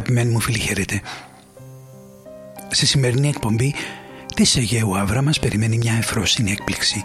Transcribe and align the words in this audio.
Αγαπημένοι 0.00 0.30
μου 0.30 0.40
φίλοι 0.40 0.58
χαίρετε. 0.58 1.00
Στη 2.68 2.86
σημερινή 2.86 3.28
εκπομπή 3.28 3.74
της 4.34 4.56
Αιγαίου 4.56 4.98
Άβρα 4.98 5.22
μας 5.22 5.38
περιμένει 5.38 5.76
μια 5.76 5.92
εφρόσινη 5.92 6.50
έκπληξη 6.50 7.02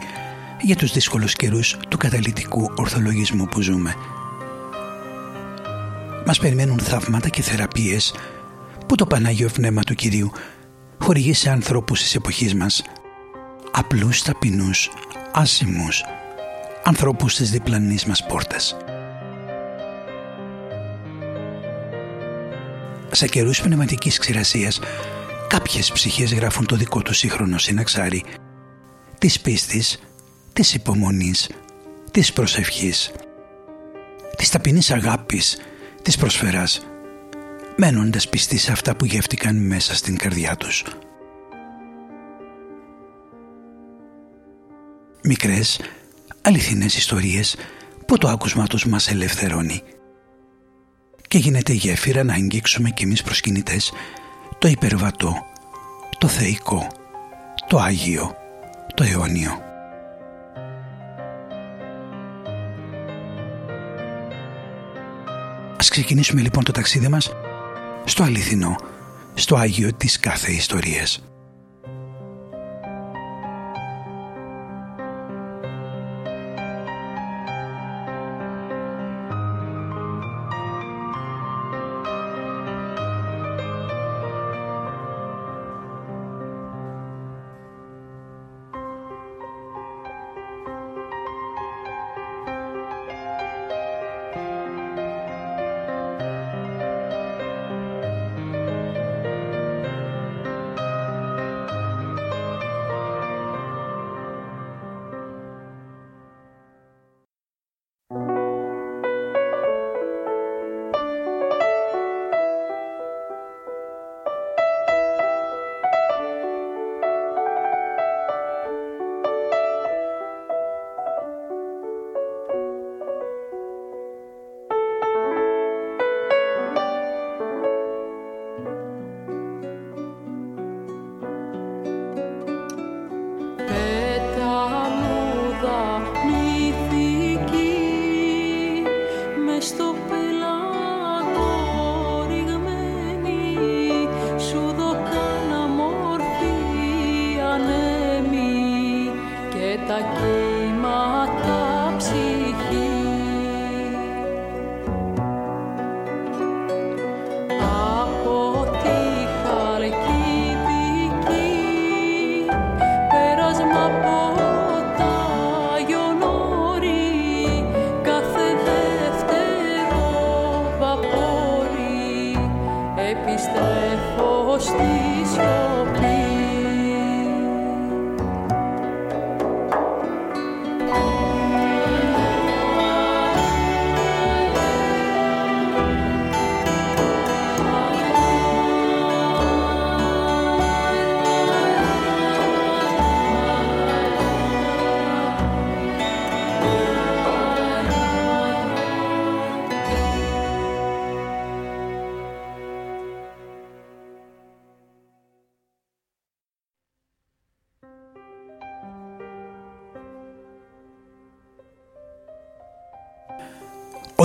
για 0.62 0.75
τους 0.75 0.91
δύσκολους 0.91 1.34
καιρούς 1.34 1.77
του 1.89 1.98
καταλητικού 1.98 2.71
ορθολογισμού 2.76 3.45
που 3.45 3.62
ζούμε. 3.62 3.95
Μας 6.26 6.40
περιμένουν 6.40 6.80
θαύματα 6.80 7.30
και 7.30 7.41
θεραπείες 7.41 8.13
που 8.88 8.96
το 8.96 9.05
Πανάγιο 9.05 9.49
Πνεύμα 9.54 9.82
του 9.82 9.96
Κυρίου 9.96 10.32
χορηγεί 11.02 11.34
σε 11.34 11.49
ανθρώπους 11.49 12.02
της 12.02 12.16
εποχής 12.16 12.55
μας 12.55 12.84
απλούς 13.71 14.21
ταπεινούς, 14.21 14.90
άσημους, 15.34 16.04
ανθρώπους 16.84 17.35
της 17.35 17.52
διπλανής 17.52 18.05
μας 18.05 18.26
πόρτας. 18.26 18.77
Σε 23.16 23.28
καιρούς 23.28 23.62
πνευματικής 23.62 24.18
ξηρασίας 24.18 24.80
κάποιες 25.48 25.92
ψυχές 25.92 26.34
γράφουν 26.34 26.66
το 26.66 26.76
δικό 26.76 27.02
τους 27.02 27.18
σύγχρονο 27.18 27.58
συναξάρι 27.58 28.24
της 29.18 29.40
πίστης, 29.40 30.00
της 30.54 30.74
υπομονής, 30.74 31.50
της 32.12 32.34
προσευχής, 32.34 33.12
της 34.38 34.50
ταπεινής 34.50 34.91
αγάπης, 34.91 35.58
της 36.02 36.18
προσφεράς, 36.18 36.86
μένοντας 37.76 38.30
πιστοί 38.30 38.57
σε 38.57 38.72
αυτά 38.72 38.96
που 38.96 39.05
γεύτηκαν 39.05 39.55
μέσα 39.55 39.96
στην 39.96 40.18
καρδιά 40.18 40.55
τους. 40.55 40.84
Μικρές, 45.24 45.79
αληθινές 46.41 46.98
ιστορίες 46.98 47.55
που 48.05 48.18
το 48.18 48.27
άκουσμα 48.27 48.68
τους 48.68 48.85
μας 48.85 49.12
ελευθερώνει 49.12 49.84
και 51.27 51.37
γίνεται 51.37 51.73
γέφυρα 51.73 52.23
να 52.23 52.34
αγγίξουμε 52.34 52.90
κι 52.90 53.04
εμείς 53.04 53.23
προσκυνητές 53.23 53.91
το 54.59 54.68
υπερβατό, 54.68 55.45
το 56.17 56.27
θεϊκό, 56.27 56.87
το 57.67 57.79
Άγιο, 57.79 58.35
το 58.93 59.04
αιώνιο. 59.04 59.63
Ας 65.78 65.90
ξεκινήσουμε 65.90 66.41
λοιπόν 66.41 66.63
το 66.63 66.72
ταξίδι 66.72 67.07
μας 67.07 67.31
στο 68.06 68.23
αληθινό, 68.23 68.75
στο 69.34 69.56
Άγιο 69.56 69.94
της 69.94 70.19
κάθε 70.19 70.51
ιστορίας. 70.51 71.23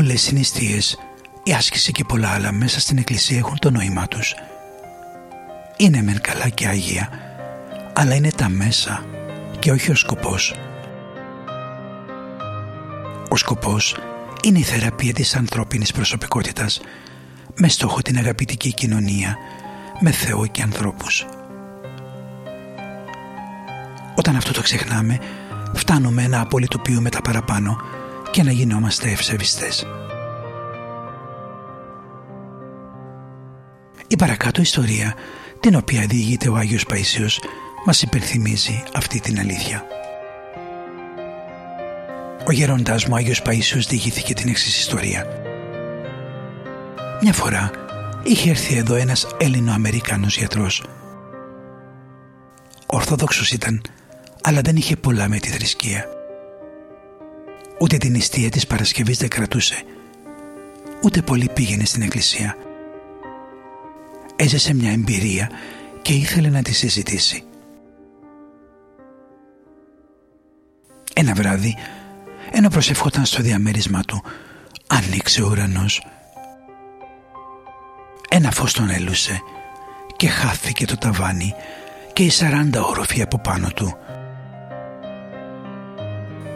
Όλες 0.01 0.15
οι 0.15 0.19
συναισθίες, 0.27 0.99
η 1.43 1.53
άσκηση 1.53 1.93
και 1.93 2.05
πολλά 2.05 2.29
άλλα 2.29 2.53
μέσα 2.53 2.81
στην 2.81 2.99
εκκλησία 2.99 3.39
έχουν 3.39 3.59
το 3.59 3.71
νόημά 3.71 4.09
τους. 4.09 4.35
Είναι 5.77 6.03
μεν 6.03 6.21
καλά 6.21 6.49
και 6.49 6.67
Αγία, 6.67 7.09
αλλά 7.93 8.15
είναι 8.15 8.31
τα 8.31 8.49
μέσα 8.49 9.05
και 9.59 9.71
όχι 9.71 9.91
ο 9.91 9.95
σκοπός. 9.95 10.55
Ο 13.29 13.37
σκοπός 13.37 13.97
είναι 14.43 14.59
η 14.59 14.63
θεραπεία 14.63 15.13
της 15.13 15.37
ανθρώπινης 15.37 15.93
προσωπικότητας 15.93 16.81
με 17.55 17.69
στόχο 17.69 18.03
την 18.03 18.19
αγαπητική 18.19 18.75
κοινωνία 18.75 19.37
με 20.01 20.11
Θεό 20.11 20.47
και 20.47 20.63
ανθρώπους. 20.63 21.27
Όταν 24.15 24.37
αυτό 24.37 24.53
το 24.53 24.63
ξεχνάμε, 24.63 25.19
φτάνουμε 25.75 26.27
να 26.27 26.41
απολυτοποιούμε 26.41 27.11
τα 27.11 27.23
παραπάνω 27.23 27.77
και 28.31 28.43
να 28.43 28.53
γινόμαστε 28.53 29.11
ευσεβιστές. 29.11 29.87
Η 34.09 34.17
παρακάτω 34.17 34.61
ιστορία, 34.61 35.15
την 35.61 35.75
οποία 35.75 36.07
διηγείται 36.09 36.49
ο 36.49 36.57
Άγιος 36.57 36.85
Παΐσιος, 36.89 37.39
μας 37.87 38.03
υπενθυμίζει 38.03 38.83
αυτή 38.95 39.21
την 39.21 39.39
αλήθεια. 39.39 39.85
Ο 42.47 42.53
γέροντάς 42.53 43.05
μου 43.05 43.15
Άγιος 43.15 43.43
Παΐσιος 43.45 43.87
διηγήθηκε 43.89 44.35
την 44.35 44.49
εξής 44.49 44.79
ιστορία. 44.79 45.27
Μια 47.23 47.33
φορά 47.33 47.71
είχε 48.23 48.51
έρθει 48.51 48.77
εδώ 48.77 48.95
ένας 48.95 49.27
Έλληνο-Αμερικάνος 49.39 50.37
γιατρός. 50.37 50.85
Ορθόδοξος 52.87 53.53
ήταν, 53.53 53.83
αλλά 54.43 54.61
δεν 54.61 54.77
είχε 54.77 54.97
πολλά 54.97 55.29
με 55.29 55.39
τη 55.39 55.49
θρησκεία. 55.49 56.20
Ούτε 57.83 57.97
την 57.97 58.11
νηστεία 58.11 58.49
της 58.51 58.67
Παρασκευής 58.67 59.19
δεν 59.19 59.29
κρατούσε. 59.29 59.83
Ούτε 61.03 61.23
πολύ 61.23 61.51
πήγαινε 61.55 61.85
στην 61.85 62.03
εκκλησία. 62.03 62.57
Έζησε 64.37 64.75
μια 64.75 64.91
εμπειρία 64.91 65.51
και 66.03 66.13
ήθελε 66.13 66.49
να 66.49 66.63
τη 66.63 66.73
συζητήσει. 66.73 67.43
Ένα 71.15 71.35
βράδυ, 71.35 71.77
ενώ 72.51 72.69
προσευχόταν 72.69 73.25
στο 73.25 73.43
διαμέρισμά 73.43 74.03
του, 74.03 74.23
άνοιξε 74.87 75.43
ο 75.43 75.49
ουρανός. 75.51 76.07
Ένα 78.29 78.51
φως 78.51 78.73
τον 78.73 78.91
έλουσε 78.91 79.43
και 80.17 80.29
χάθηκε 80.29 80.87
το 80.87 80.97
ταβάνι 80.97 81.55
και 82.13 82.23
οι 82.23 82.31
σαράντα 82.31 82.83
όροφοι 82.83 83.23
από 83.23 83.39
πάνω 83.39 83.69
του. 83.69 83.97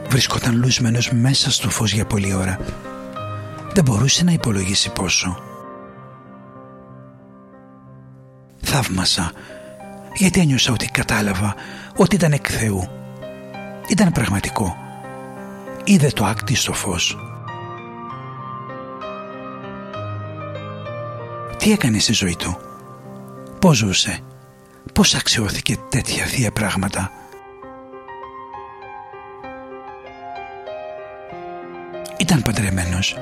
Βρισκόταν 0.09 0.57
λουσμένος 0.57 1.11
μέσα 1.11 1.51
στο 1.51 1.71
φως 1.71 1.93
για 1.93 2.05
πολλή 2.07 2.35
ώρα. 2.35 2.59
Δεν 3.73 3.85
μπορούσε 3.85 4.25
να 4.25 4.33
υπολογίσει 4.33 4.91
πόσο. 4.93 5.39
Θαύμασα 8.61 9.33
γιατί 10.15 10.41
ένιωσα 10.41 10.73
ότι 10.73 10.87
κατάλαβα 10.87 11.55
ότι 11.97 12.15
ήταν 12.15 12.33
εκ 12.33 12.47
Θεού. 12.51 12.89
Ήταν 13.89 14.13
πραγματικό. 14.13 14.77
Είδε 15.85 16.09
το 16.09 16.25
άκτι 16.25 16.55
στο 16.55 16.73
φως. 16.73 17.19
Τι 21.59 21.73
έκανε 21.73 21.99
στη 21.99 22.13
ζωή 22.13 22.37
του; 22.37 22.57
Πώς 23.59 23.77
ζούσε; 23.77 24.21
Πώς 24.93 25.15
αξιώθηκε 25.15 25.77
τέτοια 25.89 26.25
θεία 26.25 26.53
πράγματα; 26.53 27.11
Ήταν 32.35 32.55
παντρεμένος. 32.55 33.17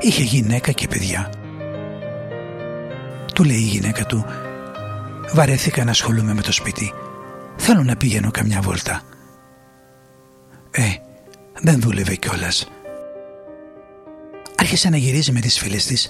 Είχε 0.00 0.22
γυναίκα 0.22 0.72
και 0.72 0.88
παιδιά. 0.88 1.30
Του 3.34 3.44
λέει 3.44 3.56
η 3.56 3.60
γυναίκα 3.60 4.04
του 4.04 4.24
Βαρέθηκα 5.32 5.84
να 5.84 5.90
ασχολούμαι 5.90 6.34
με 6.34 6.42
το 6.42 6.52
σπίτι. 6.52 6.92
Θέλω 7.56 7.82
να 7.82 7.96
πηγαίνω 7.96 8.30
καμιά 8.30 8.60
βόλτα. 8.60 9.02
Ε, 10.70 10.82
δεν 11.60 11.80
δούλευε 11.80 12.14
κιόλας. 12.14 12.68
Άρχισε 14.56 14.88
να 14.90 14.96
γυρίζει 14.96 15.32
με 15.32 15.40
τις 15.40 15.58
φίλες 15.58 15.86
της 15.86 16.08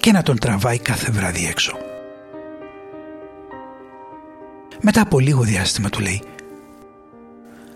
και 0.00 0.12
να 0.12 0.22
τον 0.22 0.38
τραβάει 0.38 0.78
κάθε 0.78 1.10
βράδυ 1.10 1.46
έξω. 1.46 1.76
Μετά 4.82 5.00
από 5.00 5.18
λίγο 5.18 5.42
διάστημα 5.42 5.88
του 5.88 6.00
λέει 6.00 6.22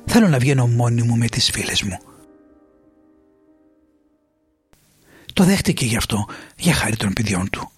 «Θέλω 0.07 0.29
να 0.29 0.39
βγαίνω 0.39 0.67
μόνη 0.67 1.03
μου 1.03 1.17
με 1.17 1.27
τις 1.27 1.51
φίλες 1.51 1.83
μου». 1.83 1.99
Το 5.41 5.47
δέχτηκε 5.47 5.85
γι' 5.85 5.97
αυτό 5.97 6.27
για 6.57 6.75
χάρη 6.75 6.97
των 6.97 7.13
παιδιών 7.13 7.51
του. 7.51 7.71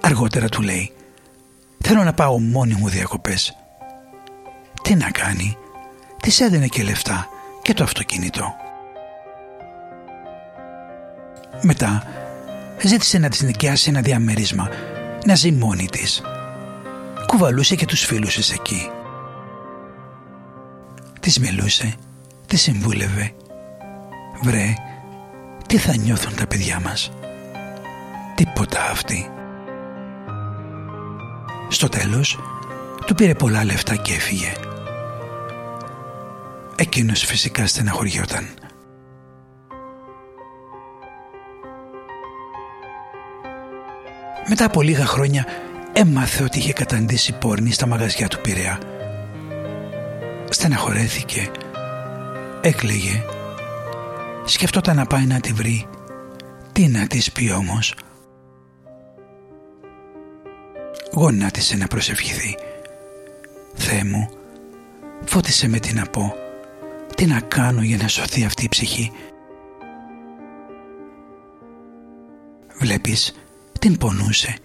Αργότερα 0.00 0.48
του 0.48 0.62
λέει 0.62 0.92
«Θέλω 1.78 2.02
να 2.02 2.12
πάω 2.12 2.38
μόνη 2.38 2.74
μου 2.74 2.88
διακοπές». 2.88 3.56
Τι 4.82 4.94
να 4.94 5.10
κάνει, 5.10 5.56
της 6.22 6.40
έδινε 6.40 6.66
και 6.66 6.82
λεφτά 6.82 7.28
και 7.62 7.74
το 7.74 7.84
αυτοκίνητο. 7.84 8.54
Μετά 11.62 12.06
ζήτησε 12.82 13.18
να 13.18 13.28
της 13.28 13.42
νοικιάσει 13.42 13.90
ένα 13.90 14.00
διαμέρισμα 14.00 14.68
να 15.26 15.34
ζει 15.34 15.52
μόνη 15.52 15.86
της. 15.86 16.22
Κουβαλούσε 17.26 17.74
και 17.74 17.86
τους 17.86 18.04
φίλους 18.04 18.34
της 18.34 18.52
εκεί. 18.52 18.90
Της 21.20 21.38
μιλούσε, 21.38 21.94
της 22.46 22.60
συμβούλευε. 22.60 23.34
Βρε, 24.42 24.74
τι 25.66 25.78
θα 25.78 25.96
νιώθουν 25.96 26.34
τα 26.34 26.46
παιδιά 26.46 26.80
μας; 26.80 27.12
Τίποτα 28.34 28.90
αυτή. 28.90 29.30
Στο 31.68 31.88
τέλος 31.88 32.38
του 33.06 33.14
πήρε 33.14 33.34
πολλά 33.34 33.64
λεφτά 33.64 33.96
και 33.96 34.12
έφυγε. 34.12 34.52
Εκείνος 36.76 37.24
φυσικά 37.24 37.66
στεναχωριόταν. 37.66 38.48
Μετά 44.48 44.64
από 44.64 44.82
λίγα 44.82 45.06
χρόνια 45.06 45.46
έμαθε 45.92 46.42
ότι 46.44 46.58
είχε 46.58 46.72
καταντήσει 46.72 47.32
πόρνη 47.32 47.72
στα 47.72 47.86
μαγαζιά 47.86 48.28
του 48.28 48.40
Πειραιά. 48.40 48.78
Στεναχωρέθηκε, 50.48 51.50
έκλαιγε, 52.60 53.24
σκεφτόταν 54.44 54.96
να 54.96 55.06
πάει 55.06 55.26
να 55.26 55.40
τη 55.40 55.52
βρει. 55.52 55.86
Τι 56.72 56.88
να 56.88 57.06
της 57.06 57.32
πει 57.32 57.50
όμως, 57.50 57.94
γονάτισε 61.14 61.76
να 61.76 61.86
προσευχηθεί. 61.86 62.56
Θεέ 63.74 64.04
μου, 64.04 64.30
φώτισε 65.24 65.68
με 65.68 65.78
τι 65.78 65.94
να 65.94 66.06
πω, 66.06 66.34
τι 67.16 67.26
να 67.26 67.40
κάνω 67.40 67.82
για 67.82 67.96
να 67.96 68.08
σωθεί 68.08 68.44
αυτή 68.44 68.64
η 68.64 68.68
ψυχή. 68.68 69.12
Βλέπεις, 72.78 73.34
την 73.78 73.98
πονούσε. 73.98 74.56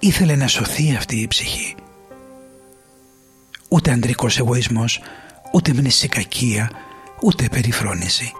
Ήθελε 0.00 0.36
να 0.36 0.46
σωθεί 0.46 0.94
αυτή 0.96 1.16
η 1.16 1.26
ψυχή. 1.26 1.74
Ούτε 3.68 3.90
αντρικός 3.90 4.38
εγωισμός, 4.38 5.00
ούτε 5.52 5.72
μνησικακία, 5.72 6.70
ούτε 7.22 7.48
περιφρόνηση. 7.48 8.32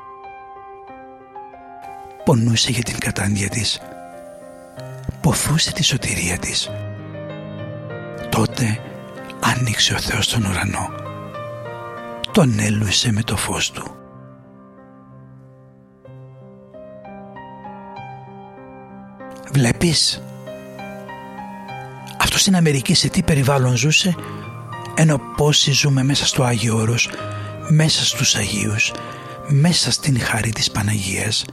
Πονούσε 2.25 2.71
για 2.71 2.82
την 2.82 2.99
κατάντια 2.99 3.49
της. 3.49 3.81
Ποθούσε 5.21 5.73
τη 5.73 5.82
σωτηρία 5.82 6.38
της. 6.38 6.71
Τότε 8.31 8.81
άνοιξε 9.41 9.94
ο 9.94 9.99
Θεός 9.99 10.29
τον 10.29 10.44
ουρανό. 10.44 10.91
Τον 12.32 12.59
έλουσε 12.59 13.12
με 13.12 13.23
το 13.23 13.37
φως 13.37 13.71
του. 13.71 13.97
Βλέπεις 19.53 20.23
Αυτό 22.19 22.38
στην 22.38 22.56
Αμερική 22.56 22.94
σε 22.94 23.09
τι 23.09 23.23
περιβάλλον 23.23 23.77
ζούσε 23.77 24.15
ενώ 24.94 25.20
πόσοι 25.37 25.73
ζούμε 25.73 26.03
μέσα 26.03 26.27
στο 26.27 26.43
Άγιο 26.43 26.77
Όρος 26.77 27.11
μέσα 27.69 28.05
στους 28.05 28.35
Αγίους 28.35 28.93
μέσα 29.49 29.91
στην 29.91 30.20
χάρη 30.20 30.50
της 30.50 30.70
Παναγίας 30.70 31.44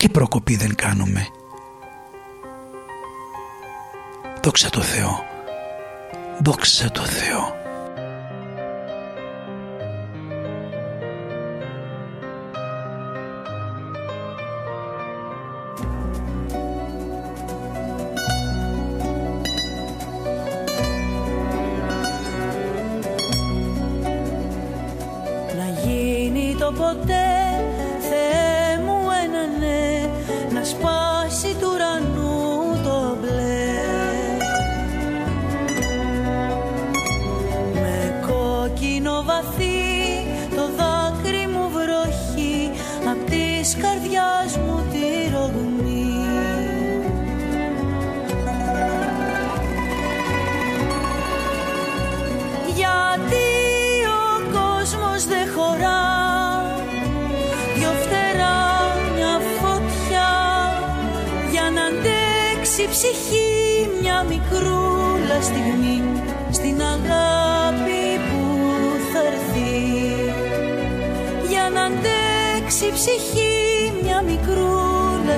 και 0.00 0.08
προκοπή 0.08 0.56
δεν 0.56 0.74
κάνουμε. 0.74 1.26
Δόξα 4.42 4.70
τω 4.70 4.80
Θεώ. 4.80 5.24
Δόξα 6.42 6.90
τω 6.90 7.04
Θεώ 7.04 7.59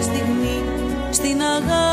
στιγμή 0.02 0.62
στην 1.11 1.42
αγάπη 1.42 1.91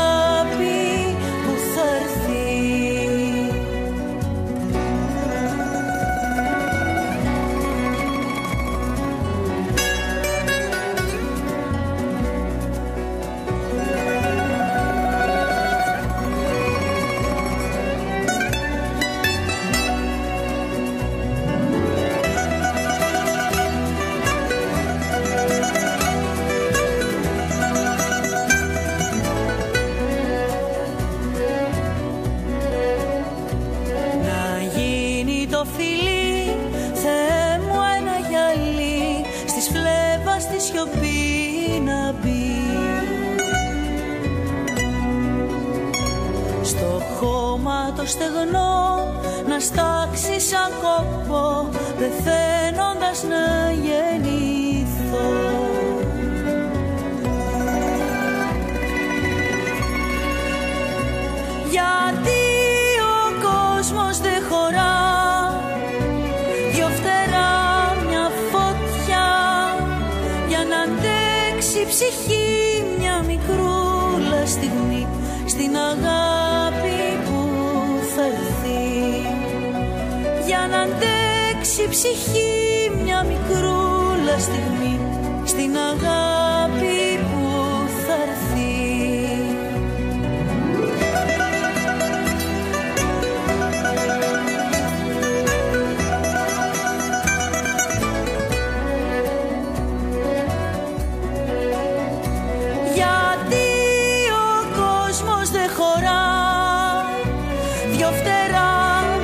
φτερά 108.18 108.72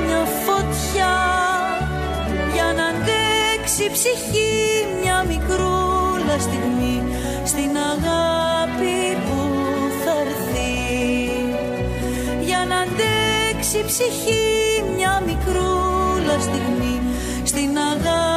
μια 0.05 0.23
φωτιά 0.45 1.15
Για 2.53 2.73
να 2.77 2.85
αντέξει 2.93 3.89
ψυχή 3.91 4.55
μια 5.01 5.25
μικρούλα 5.27 6.37
στιγμή 6.39 7.03
Στην 7.45 7.71
αγάπη 7.91 9.17
που 9.25 9.39
θα 10.03 10.13
έρθει. 10.25 10.75
Για 12.45 12.65
να 12.69 12.77
αντέξει 12.79 13.83
ψυχή 13.85 14.83
μια 14.95 15.23
μικρούλα 15.25 16.39
στιγμή 16.39 17.01
Στην 17.43 17.77
αγάπη 17.77 18.36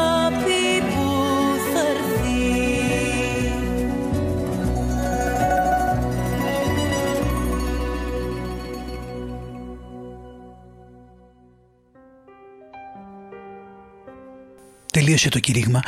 Τελείωσε 15.11 15.31
το 15.31 15.39
κηρύγμα, 15.39 15.81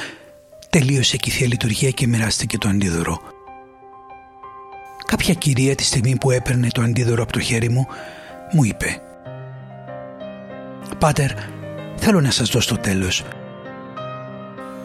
τελείωσε 0.71 1.17
και 1.17 1.31
η 1.31 1.33
Θεία 1.33 1.47
Λειτουργία 1.47 1.91
και 1.91 2.07
μοιράστηκε 2.07 2.59
το 2.59 2.69
αντίδωρο. 2.69 3.21
Κάποια 5.07 5.35
κυρία 5.35 5.75
τη 5.75 5.85
στιγμή 5.85 6.17
που 6.17 6.31
έπαιρνε 6.31 6.69
το 6.69 6.83
αντίδωρο 6.83 7.23
από 7.23 7.33
το 7.33 7.41
χέρι 7.41 7.69
μου, 7.69 7.87
μου 8.53 8.65
είπε 8.65 9.03
«Πάτερ, 10.99 11.31
θέλω 11.97 12.21
να 12.21 12.31
σας 12.31 12.49
δώσω 12.51 12.69
το 12.75 12.81
τέλος». 12.81 13.25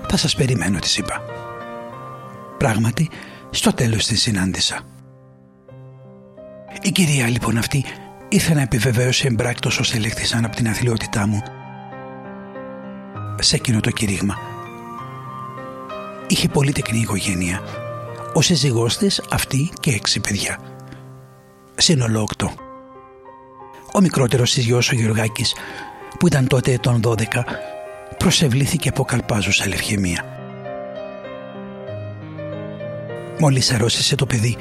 «Θα 0.08 0.18
σας 0.18 0.36
περιμένω», 0.36 0.80
της 0.80 0.98
είπα. 0.98 1.22
Πράγματι, 2.58 3.10
στο 3.50 3.74
τέλος 3.74 4.06
της 4.06 4.22
συνάντησα. 4.22 4.80
Η 6.82 6.92
κυρία 6.92 7.28
λοιπόν 7.28 7.58
αυτή 7.58 7.86
ήρθε 8.30 8.54
να 8.54 8.62
επιβεβαίωσε 8.62 9.28
εμπράκτος 9.28 9.80
ως 9.80 9.94
ελέγχθησαν 9.94 10.46
από 10.46 10.56
την 10.56 10.68
αθλειότητά 10.68 11.28
μου 11.28 11.44
σε 13.40 13.56
εκείνο 13.56 13.80
το 13.80 13.92
κηρύγμα. 13.92 14.38
Είχε 16.28 16.48
πολύ 16.48 16.72
τεκνή 16.72 17.00
οικογένεια. 17.00 17.62
Ο 18.34 18.42
σύζυγός 18.42 18.98
της, 18.98 19.22
αυτή 19.30 19.70
και 19.80 19.92
έξι 19.92 20.20
παιδιά. 20.20 20.60
Σύνολο 21.76 22.22
οκτώ. 22.22 22.52
Ο 23.94 24.02
μικρότερος 24.02 24.54
της 24.54 24.66
γιος 24.66 24.92
ο 24.92 24.96
Γεωργάκης, 24.96 25.56
που 26.20 26.28
ήταν 26.28 26.48
τότε 26.48 26.78
τον 26.82 27.02
12, 27.02 27.16
προσευλήθηκε 28.18 28.90
από 28.90 29.04
καλπάζουσα 29.04 29.68
λευχαιμία. 29.68 30.26
Μόλις 33.40 33.72
αρρώστησε 33.72 34.16
το 34.16 34.26
παιδί, 34.26 34.58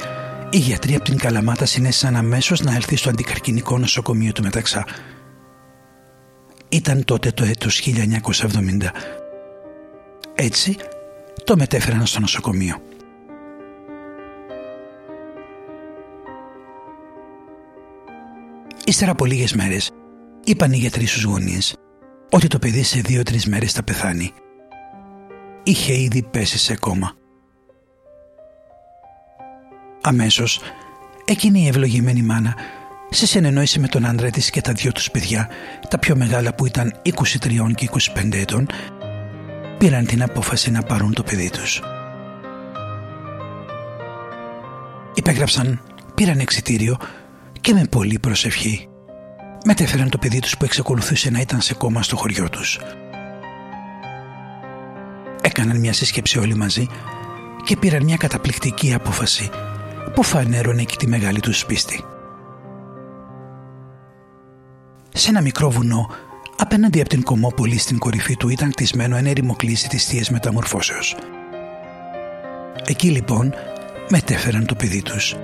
οι 0.50 0.58
γιατροί 0.58 0.94
από 0.94 1.04
την 1.04 1.18
Καλαμάτα 1.18 1.66
συνέστησαν 1.66 2.16
αμέσως 2.16 2.60
να 2.60 2.74
έλθει 2.74 2.96
στο 2.96 3.08
αντικαρκυνικό 3.08 3.78
νοσοκομείο 3.78 4.32
του 4.32 4.42
Μεταξά 4.42 4.84
ήταν 6.76 7.04
τότε 7.04 7.30
το 7.30 7.44
έτος 7.44 7.80
1970. 7.80 8.90
Έτσι 10.34 10.76
το 11.44 11.56
μετέφεραν 11.56 12.06
στο 12.06 12.20
νοσοκομείο. 12.20 12.76
Ύστερα 18.86 19.10
από 19.10 19.24
λίγες 19.24 19.54
μέρες 19.54 19.90
είπαν 20.44 20.72
οι 20.72 20.76
γιατροί 20.76 21.06
στους 21.06 21.24
γονείς 21.24 21.74
ότι 22.30 22.46
το 22.46 22.58
παιδί 22.58 22.82
σε 22.82 23.00
δύο-τρεις 23.00 23.46
μέρες 23.46 23.72
θα 23.72 23.82
πεθάνει. 23.82 24.32
Είχε 25.62 26.00
ήδη 26.00 26.22
πέσει 26.22 26.58
σε 26.58 26.76
κόμμα. 26.76 27.12
Αμέσως 30.02 30.60
εκείνη 31.24 31.60
η 31.60 31.66
ευλογημένη 31.66 32.22
μάνα 32.22 32.54
σε 33.16 33.26
συνεννόηση 33.26 33.78
με 33.78 33.88
τον 33.88 34.06
άντρα 34.06 34.30
της 34.30 34.50
και 34.50 34.60
τα 34.60 34.72
δυο 34.72 34.92
τους 34.92 35.10
παιδιά, 35.10 35.48
τα 35.88 35.98
πιο 35.98 36.16
μεγάλα 36.16 36.54
που 36.54 36.66
ήταν 36.66 36.94
23 37.02 37.74
και 37.74 37.88
25 38.14 38.32
ετών, 38.32 38.66
πήραν 39.78 40.06
την 40.06 40.22
απόφαση 40.22 40.70
να 40.70 40.82
πάρουν 40.82 41.12
το 41.12 41.22
παιδί 41.22 41.50
τους. 41.50 41.82
Υπέγραψαν, 45.14 45.82
πήραν 46.14 46.38
εξιτήριο 46.38 46.96
και 47.60 47.72
με 47.72 47.84
πολύ 47.90 48.18
προσευχή 48.18 48.88
μετέφεραν 49.64 50.08
το 50.08 50.18
παιδί 50.18 50.38
τους 50.38 50.56
που 50.56 50.64
εξακολουθούσε 50.64 51.30
να 51.30 51.40
ήταν 51.40 51.60
σε 51.60 51.74
κόμμα 51.74 52.02
στο 52.02 52.16
χωριό 52.16 52.48
τους. 52.48 52.80
Έκαναν 55.42 55.78
μια 55.80 55.92
σύσκεψη 55.92 56.38
όλοι 56.38 56.54
μαζί 56.54 56.88
και 57.64 57.76
πήραν 57.76 58.04
μια 58.04 58.16
καταπληκτική 58.16 58.94
απόφαση 58.94 59.50
που 60.14 60.22
φανέρωνε 60.22 60.82
και 60.82 60.96
τη 60.96 61.06
μεγάλη 61.06 61.40
τους 61.40 61.66
πίστη 61.66 62.04
σε 65.16 65.28
ένα 65.30 65.40
μικρό 65.40 65.70
βουνό 65.70 66.10
απέναντι 66.56 67.00
από 67.00 67.08
την 67.08 67.22
Κομόπολη 67.22 67.78
στην 67.78 67.98
κορυφή 67.98 68.36
του 68.36 68.48
ήταν 68.48 68.70
κτισμένο 68.70 69.16
ένα 69.16 69.28
ερημοκλήσι 69.28 69.88
της 69.88 70.04
Θείας 70.04 70.30
Μεταμορφώσεως. 70.30 71.16
Εκεί 72.86 73.10
λοιπόν 73.10 73.54
μετέφεραν 74.10 74.66
το 74.66 74.74
παιδί 74.74 75.02
τους. 75.02 75.36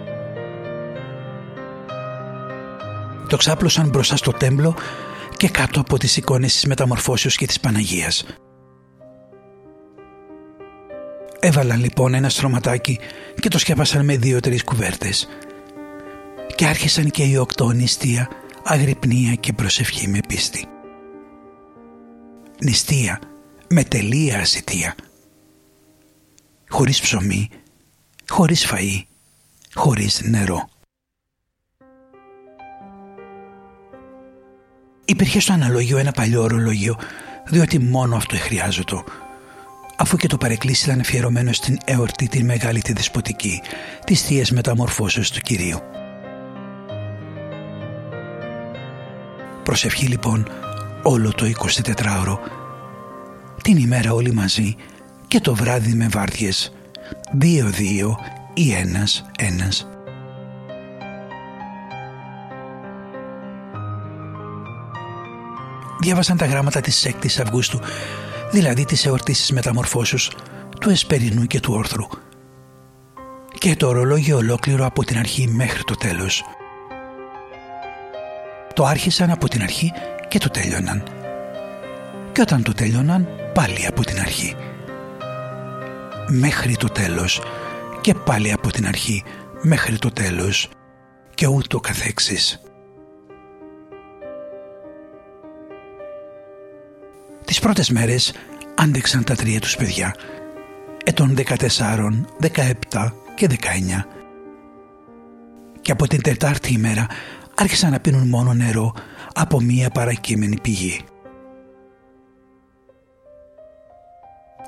Το 3.29 3.37
ξάπλωσαν 3.37 3.88
μπροστά 3.88 4.17
στο 4.17 4.33
τέμπλο 4.33 4.75
και 5.37 5.49
κάτω 5.49 5.81
από 5.81 5.99
τις 5.99 6.17
εικόνες 6.17 6.52
της 6.52 6.67
Μεταμορφώσεως 6.67 7.37
και 7.37 7.47
της 7.47 7.61
Παναγίας. 7.61 8.25
Έβαλαν 11.41 11.81
λοιπόν 11.81 12.14
ένα 12.14 12.29
στρωματάκι 12.29 12.99
και 13.41 13.49
το 13.49 13.59
σκέπασαν 13.59 14.05
με 14.05 14.17
δύο-τρεις 14.17 14.64
κουβέρτες. 14.64 15.29
Και 16.55 16.67
άρχισαν 16.67 17.11
και 17.11 17.25
οι 17.25 17.37
οκτώ 17.37 17.71
νηστεία 17.71 18.29
αγρυπνία 18.64 19.35
και 19.35 19.52
προσευχή 19.52 20.09
με 20.09 20.19
πίστη. 20.28 20.66
Νηστεία 22.64 23.21
με 23.69 23.85
τελεία 23.85 24.40
ασυτεία. 24.40 24.95
Χωρίς 26.69 27.00
ψωμί, 27.00 27.49
χωρίς 28.28 28.66
φαΐ, 28.71 29.02
χωρίς 29.75 30.21
νερό. 30.25 30.69
Υπήρχε 35.04 35.40
στο 35.40 35.52
αναλόγιο 35.52 35.99
ένα 35.99 36.12
παλιό 36.12 36.42
ορολογείο, 36.42 36.99
διότι 37.47 37.78
μόνο 37.78 38.16
αυτό 38.16 38.37
χρειάζεται, 38.37 39.04
αφού 39.97 40.16
και 40.16 40.26
το 40.26 40.37
παρεκκλήσι 40.37 40.85
ήταν 40.85 41.00
αφιερωμένο 41.00 41.52
στην 41.52 41.78
εορτή 41.85 42.28
την 42.28 42.45
μεγάλη 42.45 42.81
τη 42.83 42.92
δεσποτική 42.92 43.62
της 44.04 44.23
θείας 44.23 44.50
μεταμορφώσεως 44.50 45.31
του 45.31 45.40
Κυρίου. 45.40 45.78
Προσευχή 49.62 50.07
λοιπόν 50.07 50.49
όλο 51.02 51.33
το 51.33 51.47
24ωρο 51.59 52.37
την 53.62 53.76
ημέρα 53.76 54.12
όλοι 54.12 54.33
μαζί 54.33 54.76
και 55.26 55.40
το 55.40 55.54
βράδυ 55.54 55.95
με 55.95 56.09
βάρδιες 56.09 56.73
δύο-δύο 57.33 58.19
ή 58.54 58.73
ένας-ένας. 58.73 59.87
Διάβασαν 66.00 66.37
τα 66.37 66.47
γράμματα 66.47 66.81
της 66.81 67.07
6ης 67.07 67.40
Αυγούστου, 67.42 67.78
δηλαδή 68.50 68.85
της 68.85 69.07
εορτής 69.07 69.38
της 69.38 69.52
μεταμορφώσεως, 69.52 70.33
του 70.81 70.90
Εσπερινού 70.90 71.47
και 71.47 71.61
του 71.61 71.75
Όρθρου 71.75 72.07
και 73.59 73.76
το 73.76 73.88
ορολόγιο 73.88 74.37
ολόκληρο 74.37 74.87
από 74.87 75.04
την 75.04 75.19
αρχή 75.19 75.49
μέχρι 75.49 75.83
το 75.85 75.95
τέλος. 75.95 76.45
Το 78.75 78.85
άρχισαν 78.85 79.31
από 79.31 79.49
την 79.49 79.62
αρχή 79.62 79.93
και 80.29 80.38
το 80.38 80.49
τέλειωναν. 80.49 81.02
Και 82.33 82.41
όταν 82.41 82.62
το 82.62 82.73
τέλειωναν 82.73 83.29
πάλι 83.55 83.87
από 83.87 84.05
την 84.05 84.19
αρχή. 84.19 84.57
Μέχρι 86.29 86.76
το 86.76 86.88
τέλος 86.88 87.43
και 88.00 88.14
πάλι 88.14 88.52
από 88.52 88.71
την 88.71 88.87
αρχή 88.87 89.23
μέχρι 89.62 89.99
το 89.99 90.11
τέλος 90.11 90.69
και 91.35 91.47
ούτω 91.47 91.81
καθεξής. 91.81 92.62
Τις 97.45 97.61
πρώτες 97.61 97.91
μέρες 97.91 98.33
άντεξαν 98.75 99.25
τα 99.25 99.35
τρία 99.35 99.61
τους 99.61 99.76
παιδιά, 99.76 100.14
ετών 101.05 101.35
14, 101.35 102.26
17 102.41 103.12
και 103.35 103.47
19. 103.47 104.07
Και 105.81 105.93
από 105.93 106.07
την 106.07 106.23
τετάρτη 106.23 106.73
ημέρα 106.73 107.07
άρχισαν 107.57 107.91
να 107.91 108.01
πίνουν 108.01 108.29
μόνο 108.29 108.55
νερό 108.55 108.95
από 109.35 109.61
μία 109.61 109.91
παρακείμενη 109.91 110.61
πηγή. 110.61 111.01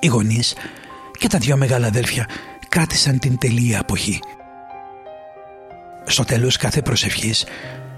Οι 0.00 0.06
γονείς 0.06 0.54
και 1.18 1.28
τα 1.28 1.38
δυο 1.38 1.56
μεγάλα 1.56 1.86
αδέλφια 1.86 2.28
κράτησαν 2.68 3.18
την 3.18 3.38
τελεία 3.38 3.80
αποχή. 3.80 4.20
Στο 6.04 6.24
τέλος 6.24 6.56
κάθε 6.56 6.82
προσευχής 6.82 7.46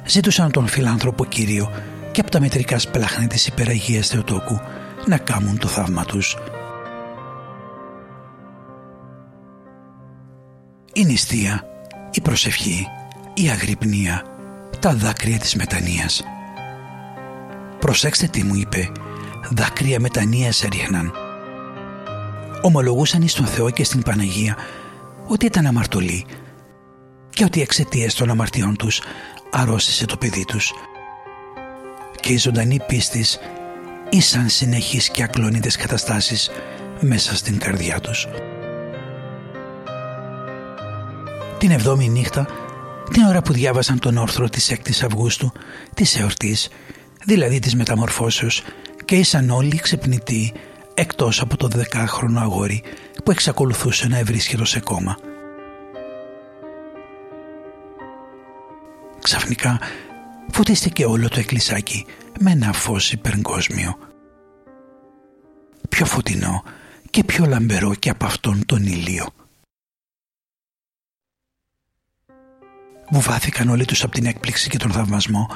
ζήτουσαν 0.07 0.51
τον 0.51 0.67
φιλάνθρωπο 0.67 1.25
Κύριο 1.25 1.71
και 2.13 2.21
από 2.21 2.31
τα 2.31 2.41
μετρικά 2.41 2.79
σπλάχνη 2.79 3.27
της 3.27 3.47
υπεραγίας 3.47 4.09
Θεοτόκου 4.09 4.61
να 5.07 5.19
κάμουν 5.19 5.59
το 5.59 5.69
θαύμα 5.69 6.05
τους. 6.05 6.37
Η 10.93 11.05
νηστεία, 11.05 11.65
η 12.11 12.21
προσευχή, 12.21 12.87
η 13.35 13.49
αγρυπνία, 13.49 14.36
τα 14.81 14.95
δάκρυα 14.95 15.39
της 15.39 15.55
μετανοίας. 15.55 16.23
«Προσέξτε 17.79 18.27
τι 18.27 18.45
μου 18.45 18.55
είπε, 18.55 18.91
δάκρυα 19.51 20.01
μετανοίας 20.01 20.63
έριχναν». 20.63 21.13
Ομολογούσαν 22.63 23.23
εις 23.23 23.35
τον 23.35 23.47
Θεό 23.47 23.71
και 23.71 23.85
στην 23.85 24.03
Παναγία 24.03 24.57
ότι 25.27 25.47
ήταν 25.47 25.67
αμαρτωλοί 25.67 26.27
και 27.31 27.45
ότι 27.45 27.61
εξαιτίας 27.61 28.15
των 28.15 28.31
αμαρτιών 28.31 28.77
τους 28.77 29.01
αρρώστησε 29.51 30.07
το 30.07 30.17
παιδί 30.17 30.45
τους. 30.45 30.73
Και 32.21 32.33
η 32.33 32.37
ζωντανή 32.37 32.81
πίστης 32.87 33.39
ήσαν 34.11 34.49
συνεχείς 34.49 35.09
και 35.09 35.23
ακλόνητες 35.23 35.77
καταστάσεις 35.77 36.51
μέσα 37.01 37.37
στην 37.37 37.59
καρδιά 37.59 38.01
τους. 38.01 38.27
Την 41.59 41.71
εβδόμη 41.71 42.09
νύχτα, 42.09 42.47
την 43.13 43.23
ώρα 43.23 43.43
που 43.43 43.53
διάβασαν 43.53 43.99
τον 43.99 44.17
όρθρο 44.17 44.49
της 44.49 44.73
6ης 44.75 45.05
Αυγούστου, 45.05 45.53
της 45.95 46.19
εορτής, 46.19 46.69
δηλαδή 47.25 47.59
της 47.59 47.75
μεταμορφώσεως 47.75 48.63
και 49.05 49.17
ήσαν 49.17 49.51
όλοι 49.51 49.77
ξυπνητοί 49.77 50.53
εκτός 50.95 51.41
από 51.41 51.57
το 51.57 51.69
δεκάχρονο 51.69 52.41
αγόρι 52.41 52.83
που 53.25 53.31
εξακολουθούσε 53.31 54.09
να 54.09 54.19
ευρίσκεται 54.19 54.65
σε 54.65 54.81
κόμμα. 54.81 55.17
Ξαφνικά 59.23 59.81
φωτίστηκε 60.53 61.05
όλο 61.05 61.29
το 61.29 61.39
εκκλησάκι 61.39 62.07
με 62.41 62.51
ένα 62.51 62.73
φως 62.73 63.13
υπεργκόσμιο. 63.13 63.99
Πιο 65.89 66.07
φωτεινό 66.07 66.63
και 67.11 67.25
πιο 67.25 67.45
λαμπερό 67.45 67.95
και 67.95 68.11
από 68.11 68.25
αυτόν 68.25 68.67
τον 68.67 68.83
ηλίο. 68.83 69.27
Βουβάθηκαν 73.11 73.69
όλοι 73.69 73.85
τους 73.85 74.03
από 74.03 74.13
την 74.13 74.27
έκπληξη 74.27 74.69
και 74.69 74.79
τον 74.79 74.91
θαυμασμό 74.91 75.49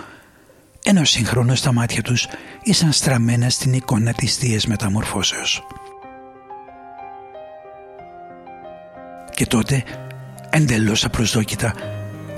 ενώ 0.85 1.05
συγχρόνως 1.05 1.59
στα 1.59 1.73
μάτια 1.73 2.03
τους 2.03 2.27
ήσαν 2.63 2.93
στραμμένα 2.93 3.49
στην 3.49 3.73
εικόνα 3.73 4.13
της 4.13 4.37
Θείας 4.37 4.67
Μεταμορφώσεως. 4.67 5.67
Και 9.35 9.47
τότε, 9.47 9.85
εντελώς 10.51 11.05
απροσδόκητα, 11.05 11.75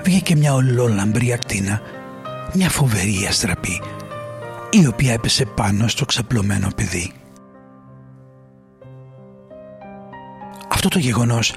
βγήκε 0.05 0.37
μια 0.37 0.55
ολόλαμπρη 0.55 1.33
ακτίνα, 1.33 1.81
μια 2.55 2.71
φοβερή 2.71 3.27
αστραπή, 3.29 3.83
η 4.71 4.87
οποία 4.87 5.13
έπεσε 5.13 5.45
πάνω 5.45 5.89
στο 5.89 6.05
ξαπλωμένο 6.05 6.69
παιδί. 6.77 7.13
Αυτό 10.69 10.89
το 10.89 10.99
γεγονός 10.99 11.55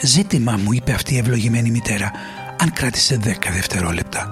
ζήτημα 0.00 0.56
μου 0.56 0.72
είπε 0.72 0.92
αυτή 0.92 1.14
η 1.14 1.18
ευλογημένη 1.18 1.70
μητέρα 1.70 2.10
αν 2.64 2.72
κράτησε 2.72 3.16
δέκα 3.16 3.50
δευτερόλεπτα. 3.50 4.30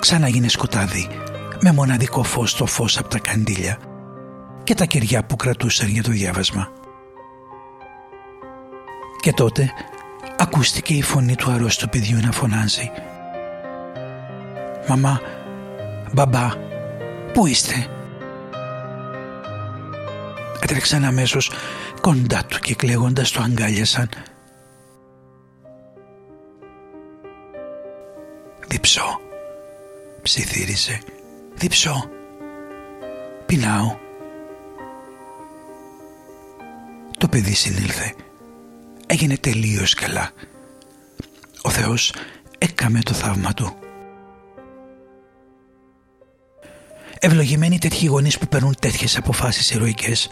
Ξανά 0.00 0.28
σκοτάδι 0.46 1.08
με 1.60 1.72
μοναδικό 1.72 2.22
φως 2.22 2.54
το 2.54 2.66
φως 2.66 2.98
από 2.98 3.08
τα 3.08 3.18
καντήλια 3.18 3.78
και 4.64 4.74
τα 4.74 4.84
κεριά 4.84 5.24
που 5.24 5.36
κρατούσαν 5.36 5.88
για 5.88 6.02
το 6.02 6.10
διάβασμα. 6.10 6.72
Και 9.20 9.32
τότε 9.32 9.72
ακούστηκε 10.38 10.94
η 10.94 11.02
φωνή 11.02 11.36
του 11.36 11.50
αρρώστου 11.50 11.88
παιδιού 11.88 12.18
να 12.20 12.32
φωνάζει 12.32 12.90
«Μαμά, 14.88 15.20
μπαμπά, 16.12 16.48
πού 17.32 17.46
είστε» 17.46 17.86
Έτρεξαν 20.60 21.04
αμέσως 21.04 21.50
κοντά 22.00 22.44
του 22.48 22.58
και 22.58 22.74
κλαίγοντας 22.74 23.30
το 23.30 23.42
αγκάλιασαν 23.42 24.08
«Διψώ», 28.70 29.20
ψιθύρισε, 30.22 31.00
«διψώ, 31.54 32.10
πεινάω». 33.46 33.96
Το 37.18 37.28
παιδί 37.28 37.54
συνήλθε 37.54 38.14
έγινε 39.06 39.36
τελείως 39.36 39.94
καλά. 39.94 40.30
Ο 41.62 41.70
Θεός 41.70 42.14
έκαμε 42.58 43.00
το 43.00 43.12
θαύμα 43.12 43.54
του. 43.54 43.76
Ευλογημένοι 47.18 47.78
τέτοιοι 47.78 48.06
γονείς 48.06 48.38
που 48.38 48.46
παίρνουν 48.46 48.74
τέτοιες 48.80 49.16
αποφάσεις 49.16 49.70
ηρωικές. 49.70 50.28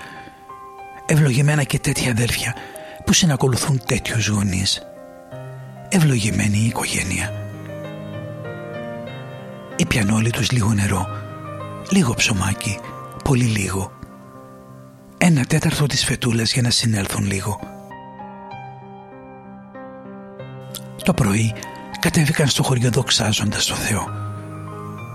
Ευλογημένα 1.06 1.62
και 1.62 1.78
τέτοια 1.78 2.10
αδέλφια 2.10 2.54
που 3.04 3.12
συνακολουθούν 3.12 3.82
τέτοιους 3.86 4.28
γονείς. 4.28 4.82
Ευλογημένη 5.88 6.58
η 6.58 6.66
οικογένεια. 6.66 7.47
Ήπιαν 9.80 10.10
όλοι 10.10 10.30
τους 10.30 10.50
λίγο 10.50 10.72
νερό, 10.72 11.06
λίγο 11.90 12.14
ψωμάκι, 12.14 12.78
πολύ 13.24 13.44
λίγο. 13.44 13.92
Ένα 15.18 15.44
τέταρτο 15.44 15.86
της 15.86 16.04
φετούλας 16.04 16.52
για 16.52 16.62
να 16.62 16.70
συνέλθουν 16.70 17.26
λίγο. 17.26 17.60
Το 21.02 21.14
πρωί 21.14 21.54
κατέβηκαν 22.00 22.46
στο 22.46 22.62
χωριό 22.62 22.90
δοξάζοντας 22.90 23.66
το 23.66 23.74
Θεό, 23.74 24.08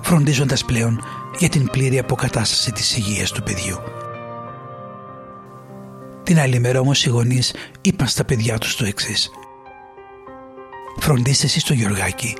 φροντίζοντας 0.01 0.65
πλέον 0.65 1.03
για 1.37 1.49
την 1.49 1.69
πλήρη 1.69 1.99
αποκατάσταση 1.99 2.71
της 2.71 2.97
υγείας 2.97 3.31
του 3.31 3.43
παιδιού. 3.43 3.77
Την 6.23 6.39
άλλη 6.39 6.59
μέρα 6.59 6.79
όμως 6.79 7.05
οι 7.05 7.09
γονείς 7.09 7.53
είπαν 7.81 8.07
στα 8.07 8.23
παιδιά 8.23 8.57
τους 8.57 8.75
το 8.75 8.85
εξής. 8.85 9.31
«Φροντίστε 10.99 11.45
εσείς 11.45 11.63
το 11.63 11.73
Γιωργάκι 11.73 12.35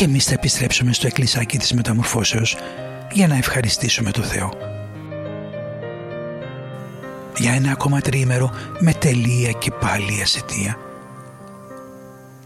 και 0.00 0.06
εμείς 0.06 0.24
θα 0.24 0.34
επιστρέψουμε 0.34 0.92
στο 0.92 1.06
εκκλησάκι 1.06 1.58
της 1.58 1.72
μεταμορφώσεως 1.72 2.56
για 3.12 3.26
να 3.26 3.36
ευχαριστήσουμε 3.36 4.10
το 4.10 4.22
Θεό». 4.22 4.52
Για 7.36 7.52
ένα 7.52 7.70
ακόμα 7.70 8.00
τριήμερο 8.00 8.50
με 8.78 8.92
τελεία 8.92 9.52
και 9.52 9.70
πάλι 9.70 10.20
ασετία 10.22 10.78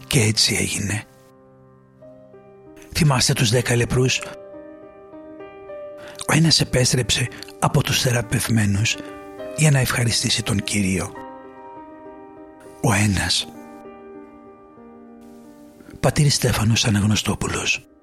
και 0.07 0.19
έτσι 0.21 0.55
έγινε. 0.59 1.03
Θυμάστε 2.93 3.33
τους 3.33 3.49
δέκα 3.49 3.75
λεπρούς; 3.75 4.21
Ο 6.27 6.33
ένας 6.33 6.59
επέστρεψε 6.59 7.27
από 7.59 7.83
τους 7.83 8.01
θεραπευμένους 8.01 8.97
για 9.57 9.71
να 9.71 9.79
ευχαριστήσει 9.79 10.43
τον 10.43 10.63
Κύριο. 10.63 11.11
Ο 12.81 12.93
ένας. 12.93 13.47
Πατήρ 16.05 16.31
Στέφανος 16.31 16.85
Αναγνωστόπουλος. 16.85 17.94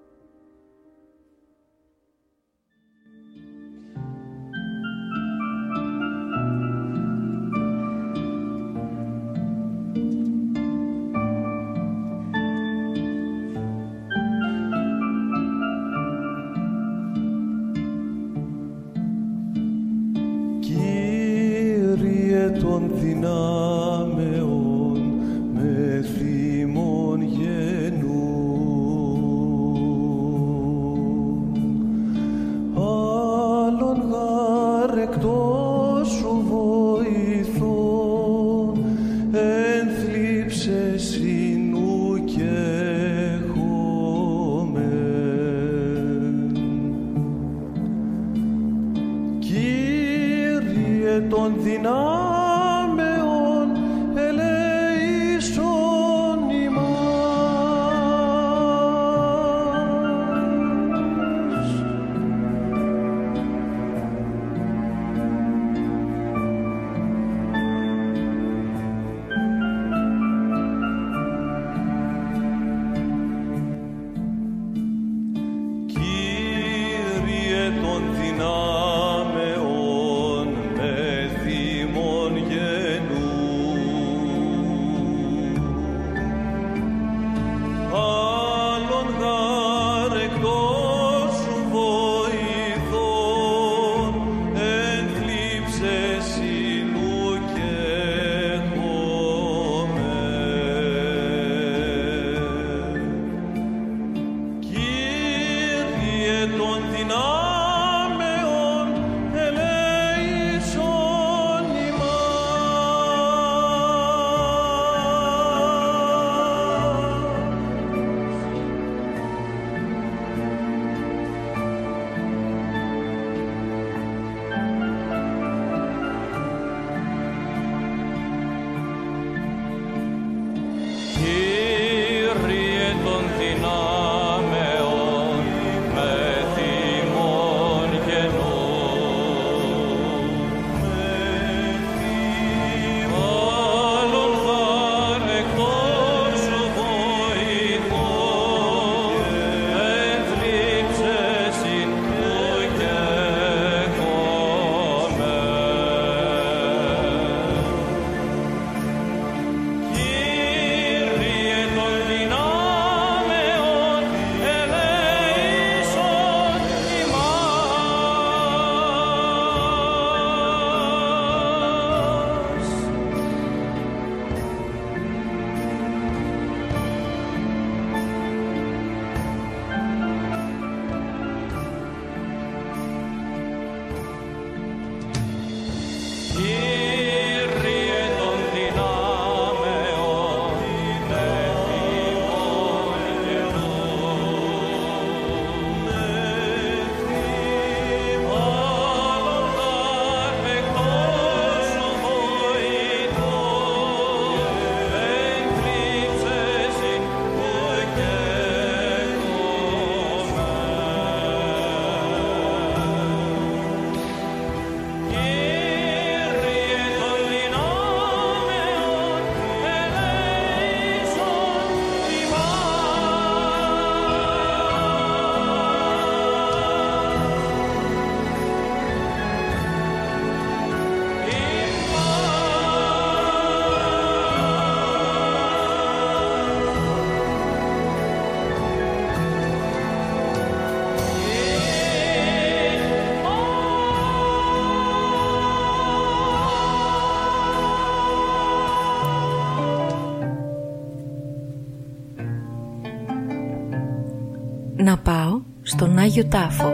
Άγιο 256.13 256.27
Τάφο. 256.27 256.73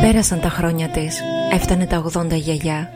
Πέρασαν 0.00 0.40
τα 0.40 0.48
χρόνια 0.48 0.88
της, 0.88 1.20
έφτανε 1.52 1.86
τα 1.86 2.04
80 2.16 2.34
γιαγιά. 2.34 2.90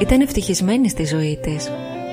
Ήταν 0.00 0.20
ευτυχισμένη 0.20 0.88
στη 0.88 1.04
ζωή 1.04 1.38
της. 1.42 1.70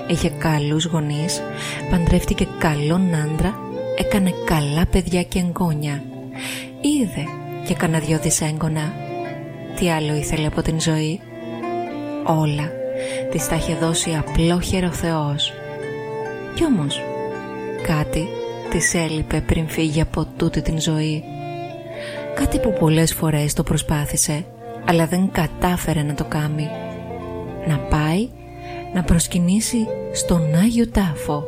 Είχε 0.07 0.29
καλούς 0.29 0.85
γονείς, 0.85 1.41
παντρεύτηκε 1.89 2.47
καλόν 2.57 3.15
άντρα, 3.15 3.59
έκανε 3.97 4.33
καλά 4.45 4.85
παιδιά 4.85 5.23
και 5.23 5.39
εγγόνια. 5.39 6.03
Είδε 6.81 7.23
και 7.67 7.73
κανένα 7.73 8.05
δυο 8.05 8.19
δυσέγγωνα. 8.19 8.93
Τι 9.75 9.91
άλλο 9.91 10.13
ήθελε 10.13 10.47
από 10.47 10.61
την 10.61 10.81
ζωή; 10.81 11.19
Όλα 12.25 12.71
της 13.31 13.47
τα 13.47 13.55
είχε 13.55 13.75
δώσει 13.75 14.15
απλόχερο 14.15 14.91
Θεός. 14.91 15.56
Κι 16.57 16.63
όμως 16.65 17.01
κάτι 17.83 18.27
της 18.69 18.93
έλειπε 18.93 19.41
πριν 19.41 19.67
φύγει 19.67 20.01
από 20.01 20.27
τούτη 20.37 20.61
την 20.61 20.81
ζωή. 20.81 21.23
Κάτι 22.35 22.59
που 22.59 22.73
πολλές 22.79 23.13
φορές 23.13 23.53
το 23.53 23.63
προσπάθησε 23.63 24.45
αλλά 24.85 25.05
δεν 25.05 25.29
κατάφερε 25.31 26.01
να 26.01 26.13
το 26.13 26.23
κάνει. 26.23 26.69
Να 27.67 27.77
πάει 27.77 28.29
να 28.93 29.03
προσκυνήσει 29.03 29.87
στον 30.13 30.55
Άγιο 30.55 30.89
Τάφο. 30.89 31.43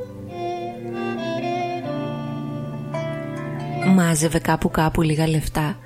Μάζευε 3.95 4.39
κάπου 4.39 4.69
κάπου 4.69 5.01
λίγα 5.01 5.27
λεφτά 5.27 5.77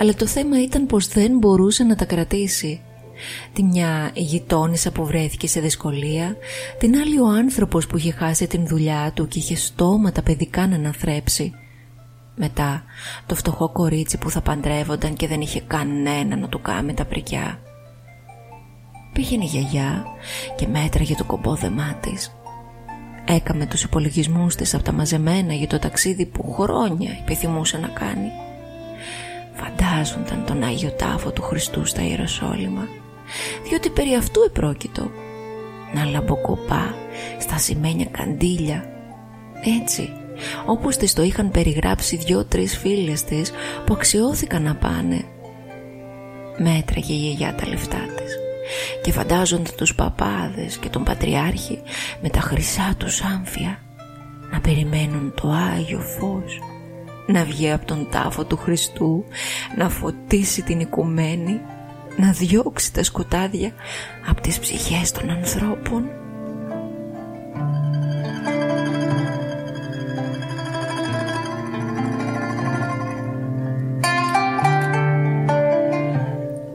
αλλά 0.00 0.14
το 0.14 0.26
θέμα 0.26 0.62
ήταν 0.62 0.86
πως 0.86 1.08
δεν 1.08 1.38
μπορούσε 1.38 1.84
να 1.84 1.94
τα 1.94 2.04
κρατήσει. 2.04 2.80
Τη 3.52 3.62
μια 3.62 4.10
η 4.14 4.22
γειτόνισσα 4.22 4.90
που 4.90 5.06
βρέθηκε 5.06 5.46
σε 5.46 5.60
δυσκολία, 5.60 6.36
την 6.78 6.96
άλλη 6.96 7.20
ο 7.20 7.26
άνθρωπος 7.26 7.86
που 7.86 7.96
είχε 7.96 8.12
χάσει 8.12 8.46
την 8.46 8.66
δουλειά 8.66 9.12
του 9.14 9.28
και 9.28 9.38
είχε 9.38 9.56
στόματα 9.56 10.22
παιδικά 10.22 10.66
να 10.66 10.76
αναθρέψει. 10.76 11.52
Μετά 12.36 12.82
το 13.26 13.34
φτωχό 13.34 13.68
κορίτσι 13.68 14.18
που 14.18 14.30
θα 14.30 14.40
παντρεύονταν 14.40 15.14
και 15.14 15.26
δεν 15.26 15.40
είχε 15.40 15.60
κανένα 15.60 16.36
να 16.36 16.48
του 16.48 16.60
κάνει 16.60 16.94
τα 16.94 17.04
πρικιά. 17.04 17.60
Πήγαινε 19.12 19.44
η 19.44 19.46
γιαγιά 19.46 20.04
και 20.56 20.66
μέτραγε 20.66 21.14
το 21.14 21.24
κομπόδεμά 21.24 21.94
της. 22.00 22.32
Έκαμε 23.24 23.66
τους 23.66 23.82
υπολογισμούς 23.82 24.54
της 24.54 24.74
από 24.74 24.82
τα 24.82 24.92
μαζεμένα 24.92 25.52
για 25.52 25.66
το 25.66 25.78
ταξίδι 25.78 26.26
που 26.26 26.52
χρόνια 26.52 27.10
επιθυμούσε 27.20 27.78
να 27.78 27.88
κάνει. 27.88 28.30
Φαντάζονταν 29.52 30.44
τον 30.46 30.62
Άγιο 30.62 30.90
Τάφο 30.90 31.30
του 31.30 31.42
Χριστού 31.42 31.84
στα 31.84 32.02
Ιεροσόλυμα 32.02 32.88
διότι 33.68 33.90
περί 33.90 34.14
αυτού 34.14 34.42
επρόκειτο. 34.46 35.10
Να 35.94 36.04
λαμποκοπά 36.04 36.94
στα 37.38 37.58
σημαίνια 37.58 38.06
καντήλια. 38.10 38.84
Έτσι 39.82 40.12
όπως 40.66 40.96
της 40.96 41.12
το 41.12 41.22
είχαν 41.22 41.50
περιγράψει 41.50 42.16
δυο-τρεις 42.16 42.78
φίλες 42.78 43.24
της 43.24 43.52
που 43.86 43.94
αξιώθηκαν 43.94 44.62
να 44.62 44.74
πάνε. 44.74 45.24
Μέτραγε 46.58 47.12
η 47.12 47.16
γιαγιά 47.16 47.54
τα 47.54 47.68
λεφτά 47.68 47.98
της. 48.16 48.36
Και 49.02 49.12
φαντάζονται 49.12 49.70
τους 49.76 49.94
παπάδες 49.94 50.76
και 50.76 50.88
τον 50.88 51.04
πατριάρχη 51.04 51.80
με 52.22 52.28
τα 52.28 52.40
χρυσά 52.40 52.94
τους 52.96 53.22
άμφια 53.22 53.78
να 54.52 54.60
περιμένουν 54.60 55.32
το 55.40 55.48
Άγιο 55.48 56.00
Φως. 56.00 56.60
Να 57.26 57.44
βγει 57.44 57.70
από 57.70 57.86
τον 57.86 58.08
τάφο 58.10 58.44
του 58.44 58.56
Χριστού 58.56 59.24
να 59.76 59.88
φωτίσει 59.88 60.62
την 60.62 60.80
οικουμένη 60.80 61.60
να 62.18 62.32
διώξει 62.32 62.92
τα 62.92 63.02
σκοτάδια 63.02 63.72
από 64.28 64.40
τις 64.40 64.58
ψυχές 64.58 65.12
των 65.12 65.30
ανθρώπων. 65.30 66.04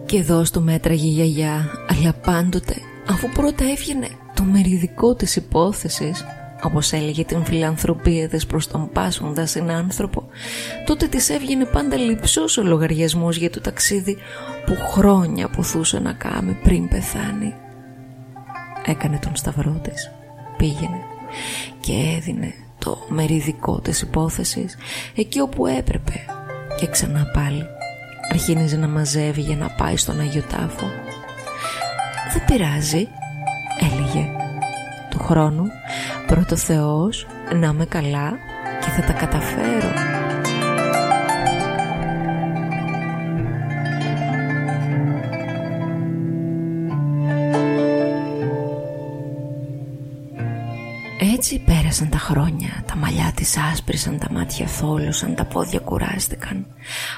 Και 0.06 0.18
εδώ 0.18 0.46
στο 0.46 0.62
μέτραγε 0.62 1.06
η 1.06 1.10
γιαγιά 1.10 1.70
Αλλά 1.88 2.14
πάντοτε 2.14 2.76
αφού 3.10 3.30
πρώτα 3.30 3.66
έβγαινε 3.72 4.08
το 4.34 4.44
μεριδικό 4.44 5.16
της 5.16 5.36
υπόθεσης 5.36 6.26
όπως 6.64 6.92
έλεγε 6.92 7.24
την 7.24 7.46
φιλανθρωπία 7.46 8.30
της 8.30 8.46
προς 8.46 8.68
τον 8.68 8.90
πάσοντα 8.94 9.48
άνθρωπο 9.78 10.28
τότε 10.86 11.08
της 11.08 11.30
έβγαινε 11.30 11.66
πάντα 11.66 11.98
λυψός 11.98 12.58
ο 12.58 12.64
λογαριασμός 12.64 13.38
για 13.38 13.50
το 13.50 13.62
ταξίδι 13.62 14.18
που 14.66 14.78
χρόνια 14.92 15.50
ποθούσε 15.50 16.00
να 16.00 16.14
κάνει 16.14 16.58
πριν 16.64 16.88
πεθάνει. 16.88 17.54
Έκανε 18.86 19.20
τον 19.22 19.36
σταυρό 19.36 19.80
της 19.84 20.12
πήγαινε 20.58 21.02
και 21.80 21.94
έδινε 22.18 22.54
το 22.80 23.06
μεριδικό 23.10 23.80
της 23.80 24.02
υπόθεσης 24.02 24.78
εκεί 25.16 25.40
όπου 25.40 25.68
έπρεπε 25.68 26.26
και 26.80 26.88
ξανά 26.88 27.32
πάλι 27.34 27.66
αρχίνιζε 28.32 28.78
να 28.78 28.88
μαζεύει 28.88 29.42
για 29.42 29.56
να 29.56 29.70
πάει 29.70 29.98
στον 29.98 30.20
Αγιο 30.20 30.42
Τάφο. 30.42 30.86
Δεν 32.34 32.46
πειράζει 32.46 33.08
έλεγε. 33.80 34.30
Του 35.10 35.20
χρόνου 35.20 35.66
πρώτο 36.34 36.56
Θεός 36.56 37.28
να 37.54 37.68
είμαι 37.68 37.86
καλά 37.86 38.32
και 38.82 38.90
θα 38.90 39.02
τα 39.02 39.14
καταφέρω 39.14 39.92
Έτσι 51.36 51.60
πέρασαν 51.60 52.10
τα 52.10 52.18
χρόνια, 52.18 52.84
τα 52.86 52.96
μαλλιά 52.96 53.32
της 53.36 53.58
άσπρισαν, 53.58 54.18
τα 54.18 54.28
μάτια 54.32 54.68
θόλωσαν, 54.68 55.36
τα 55.36 55.46
πόδια 55.46 55.80
κουράστηκαν. 55.80 56.66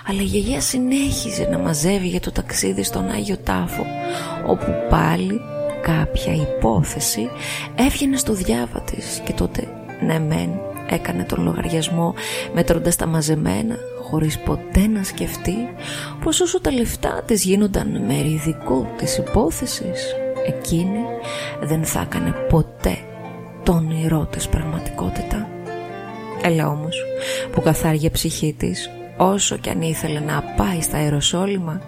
Αλλά 0.08 0.22
η 0.22 0.26
γιαγιά 0.26 0.62
συνέχιζε 0.62 1.48
να 1.52 1.58
μαζεύει 1.58 2.08
για 2.08 2.20
το 2.20 2.32
ταξίδι 2.32 2.84
στον 2.84 3.10
Άγιο 3.10 3.38
Τάφο, 3.38 3.86
όπου 4.48 4.66
πάλι 4.90 5.42
κάποια 5.86 6.34
υπόθεση 6.34 7.30
έβγαινε 7.76 8.18
στο 8.18 8.34
διάβα 8.34 8.82
της 8.82 9.22
και 9.26 9.34
τότε 9.34 9.68
ναι 10.06 10.20
μεν 10.20 10.50
έκανε 10.90 11.24
τον 11.24 11.44
λογαριασμό 11.44 12.14
μετρώντας 12.54 12.96
τα 12.96 13.06
μαζεμένα 13.06 13.76
χωρίς 14.10 14.40
ποτέ 14.40 14.88
να 14.88 15.04
σκεφτεί 15.04 15.56
πως 16.24 16.40
όσο 16.42 16.62
τα 16.62 16.72
λεφτά 16.72 17.24
της 17.26 17.44
γίνονταν 17.44 18.06
μεριδικό 18.06 18.92
της 18.98 19.18
υπόθεσης 19.18 20.16
εκείνη 20.48 21.00
δεν 21.62 21.86
θα 21.86 22.02
έκανε 22.02 22.32
ποτέ 22.50 22.98
τον 23.64 23.76
όνειρό 23.76 24.28
της 24.32 24.48
πραγματικότητα. 24.48 25.50
Έλα 26.42 26.68
όμως 26.68 26.96
που 27.52 27.62
καθάργε 27.62 28.10
ψυχή 28.10 28.56
της 28.58 28.90
όσο 29.18 29.58
κι 29.58 29.70
αν 29.70 29.82
ήθελε 29.82 30.20
να 30.20 30.44
πάει 30.58 30.82
στα 30.82 30.98
αεροσόλυμα 30.98 31.82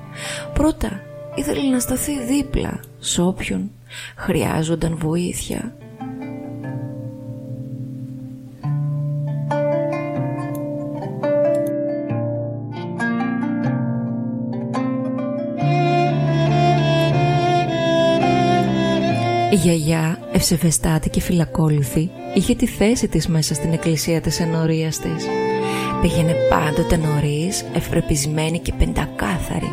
πρώτα 0.53 1.01
ήθελε 1.36 1.62
να 1.62 1.79
σταθεί 1.79 2.23
δίπλα 2.23 2.79
σε 2.99 3.21
όποιον 3.21 3.71
χρειάζονταν 4.15 4.97
βοήθεια 4.97 5.73
Η 19.51 19.55
γιαγιά, 19.55 20.19
ευσεβεστάτη 20.31 21.10
και 21.10 21.21
φυλακόληθη, 21.21 22.12
είχε 22.33 22.55
τη 22.55 22.67
θέση 22.67 23.07
της 23.07 23.27
μέσα 23.27 23.53
στην 23.53 23.73
εκκλησία 23.73 24.21
της 24.21 24.39
ενορίας 24.39 24.99
της. 24.99 25.25
Πήγαινε 26.01 26.36
πάντοτε 26.49 26.97
νωρίς, 26.97 27.65
ευπρεπισμένη 27.73 28.60
και 28.60 28.73
πεντακάθαρη, 28.73 29.71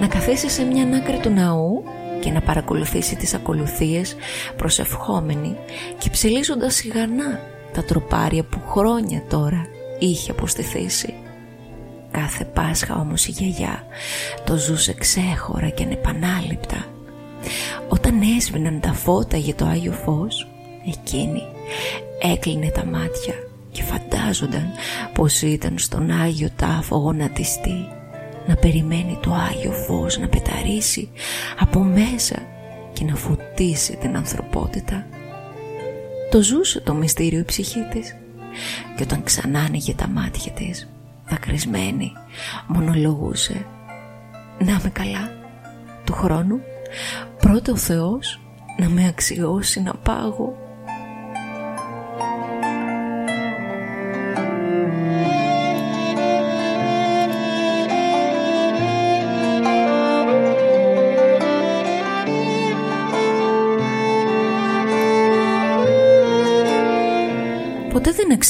να 0.00 0.06
καθίσει 0.06 0.48
σε 0.48 0.64
μια 0.64 0.82
άκρη 0.96 1.18
του 1.22 1.30
ναού 1.30 1.84
και 2.26 2.32
να 2.32 2.40
παρακολουθήσει 2.40 3.16
τις 3.16 3.34
ακολουθίες 3.34 4.16
προσευχόμενη 4.56 5.56
και 5.98 6.10
ψηλίζοντας 6.10 6.74
σιγανά 6.74 7.40
τα 7.72 7.84
τροπάρια 7.84 8.44
που 8.44 8.60
χρόνια 8.68 9.22
τώρα 9.28 9.66
είχε 9.98 10.30
αποστηθήσει. 10.30 11.14
Κάθε 12.10 12.44
Πάσχα 12.44 12.94
όμως 12.94 13.26
η 13.26 13.30
γιαγιά 13.30 13.86
το 14.44 14.56
ζούσε 14.56 14.92
ξέχωρα 14.92 15.68
και 15.68 15.82
ανεπανάληπτα. 15.82 16.84
Όταν 17.88 18.20
έσβηναν 18.36 18.80
τα 18.80 18.92
φώτα 18.92 19.36
για 19.36 19.54
το 19.54 19.64
Άγιο 19.64 19.92
Φως, 19.92 20.48
εκείνη 20.86 21.42
έκλεινε 22.22 22.70
τα 22.70 22.84
μάτια 22.84 23.34
και 23.70 23.82
φαντάζονταν 23.82 24.70
πως 25.12 25.42
ήταν 25.42 25.78
στον 25.78 26.10
Άγιο 26.10 26.48
Τάφο 26.56 26.96
γονατιστή 26.96 27.95
να 28.46 28.56
περιμένει 28.56 29.18
το 29.22 29.32
Άγιο 29.32 29.72
Φως 29.72 30.18
να 30.18 30.28
πεταρίσει 30.28 31.10
από 31.58 31.80
μέσα 31.80 32.42
και 32.92 33.04
να 33.04 33.14
φωτίσει 33.14 33.96
την 33.96 34.16
ανθρωπότητα. 34.16 35.06
Το 36.30 36.42
ζούσε 36.42 36.80
το 36.80 36.94
μυστήριο 36.94 37.38
η 37.38 37.44
ψυχή 37.44 37.80
της 37.90 38.16
και 38.96 39.02
όταν 39.02 39.22
ξανά 39.22 39.60
άνοιγε 39.60 39.94
τα 39.94 40.08
μάτια 40.08 40.52
της, 40.52 40.88
δακρυσμένη, 41.28 42.12
μονολογούσε 42.66 43.66
«Να 44.58 44.80
με 44.82 44.90
καλά, 44.92 45.30
του 46.04 46.12
χρόνου 46.12 46.60
πρώτα 47.40 47.72
ο 47.72 47.76
Θεός 47.76 48.40
να 48.78 48.88
με 48.88 49.06
αξιώσει 49.06 49.80
να 49.80 49.94
πάγω». 49.94 50.65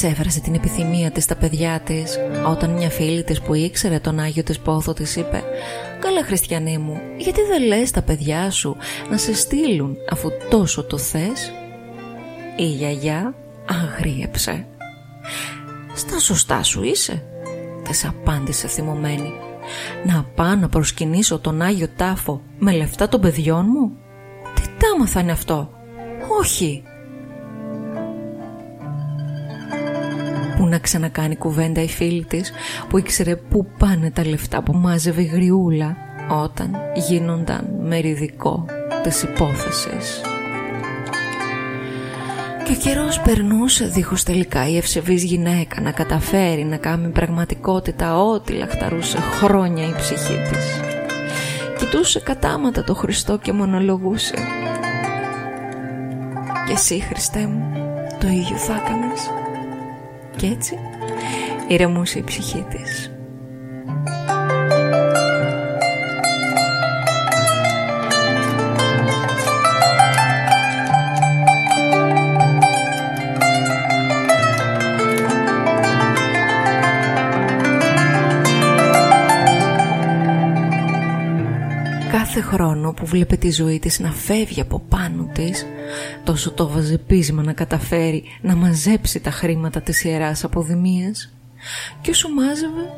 Εξέφρασε 0.03 0.39
την 0.39 0.53
επιθυμία 0.53 1.11
της 1.11 1.23
στα 1.23 1.35
παιδιά 1.35 1.79
της. 1.79 2.17
Όταν 2.47 2.69
μια 2.69 2.89
φίλη 2.89 3.23
της 3.23 3.41
που 3.41 3.53
ήξερε 3.53 3.99
τον 3.99 4.19
Άγιο 4.19 4.43
της 4.43 4.59
Πόθο 4.59 4.93
της 4.93 5.15
είπε 5.15 5.43
«Καλά 5.99 6.23
χριστιανή 6.23 6.77
μου, 6.77 7.01
γιατί 7.17 7.41
δεν 7.41 7.63
λες 7.63 7.91
τα 7.91 8.01
παιδιά 8.01 8.51
σου 8.51 8.77
να 9.09 9.17
σε 9.17 9.33
στείλουν 9.33 9.97
αφού 10.11 10.29
τόσο 10.49 10.83
το 10.83 10.97
θες» 10.97 11.51
Η 12.55 12.65
γιαγιά 12.65 13.33
αγρίεψε. 13.65 14.67
«Στα 15.93 16.19
σωστά 16.19 16.63
σου 16.63 16.83
είσαι» 16.83 17.23
της 17.83 18.05
απάντησε 18.05 18.67
θυμωμένη. 18.67 19.33
«Να 20.05 20.25
πάω 20.35 20.55
να 20.55 20.69
προσκυνήσω 20.69 21.39
τον 21.39 21.61
Άγιο 21.61 21.87
Τάφο 21.95 22.41
με 22.59 22.71
λεφτά 22.71 23.07
των 23.07 23.21
παιδιών 23.21 23.65
μου» 23.69 23.91
«Τι 24.53 24.61
τάμα 24.61 25.21
είναι 25.21 25.31
αυτό» 25.31 25.69
«Όχι» 26.39 26.83
να 30.69 30.79
ξανακάνει 30.79 31.35
κουβέντα 31.35 31.81
η 31.81 31.87
φίλη 31.87 32.25
της 32.25 32.51
που 32.89 32.97
ήξερε 32.97 33.35
πού 33.35 33.67
πάνε 33.77 34.11
τα 34.11 34.25
λεφτά 34.25 34.63
που 34.63 34.73
μάζευε 34.73 35.21
η 35.21 35.25
γριούλα 35.25 35.97
όταν 36.43 36.75
γίνονταν 37.09 37.65
μεριδικό 37.81 38.65
της 39.03 39.23
υπόθεσης. 39.23 40.21
Και 42.65 42.73
ο 42.73 42.75
καιρός 42.75 43.19
περνούσε 43.19 43.85
δίχως 43.85 44.23
τελικά 44.23 44.69
η 44.69 44.77
ευσεβής 44.77 45.23
γυναίκα 45.23 45.81
να 45.81 45.91
καταφέρει 45.91 46.63
να 46.63 46.77
κάνει 46.77 47.09
πραγματικότητα 47.09 48.21
ό,τι 48.21 48.53
λαχταρούσε 48.53 49.17
χρόνια 49.17 49.87
η 49.87 49.93
ψυχή 49.97 50.39
της. 50.49 50.81
Κοιτούσε 51.77 52.19
κατάματα 52.19 52.83
το 52.83 52.93
Χριστό 52.93 53.37
και 53.37 53.51
μονολογούσε 53.51 54.35
«Και 56.67 56.73
εσύ 56.73 56.99
Χριστέ 56.99 57.47
μου 57.47 57.71
το 58.19 58.27
ίδιο 58.27 58.57
θα 58.57 58.81
έκανες» 58.85 59.46
και 60.37 60.47
έτσι 60.47 60.77
ηρεμούσε 61.67 62.19
η 62.19 62.23
ψυχή 62.23 62.65
της. 62.69 63.16
Χρόνο 82.47 82.93
που 82.93 83.05
βλέπε 83.05 83.35
τη 83.35 83.51
ζωή 83.51 83.79
της 83.79 83.99
να 83.99 84.11
φεύγει 84.11 84.61
από 84.61 84.81
πάνω 84.89 85.29
της 85.33 85.65
Τόσο 86.23 86.51
το 86.51 86.67
βάζε 86.67 86.97
πείσμα 86.97 87.43
να 87.43 87.53
καταφέρει 87.53 88.23
να 88.41 88.55
μαζέψει 88.55 89.19
τα 89.19 89.31
χρήματα 89.31 89.81
της 89.81 90.03
Ιεράς 90.03 90.43
Αποδημίας 90.43 91.33
και 92.01 92.09
όσο 92.09 92.29
μάζευε 92.29 92.89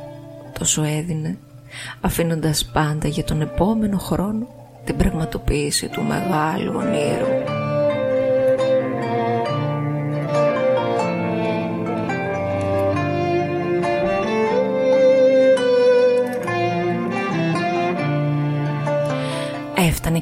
τόσο 0.60 0.84
έδινε 0.84 1.38
αφήνοντας 2.02 2.66
πάντα 2.74 3.08
για 3.08 3.24
τον 3.24 3.42
επόμενο 3.42 3.98
χρόνο 3.98 4.48
την 4.86 4.98
πραγματοποίηση 4.98 5.88
του 5.88 6.04
μεγάλου 6.04 6.74
ονείρου. 6.76 7.49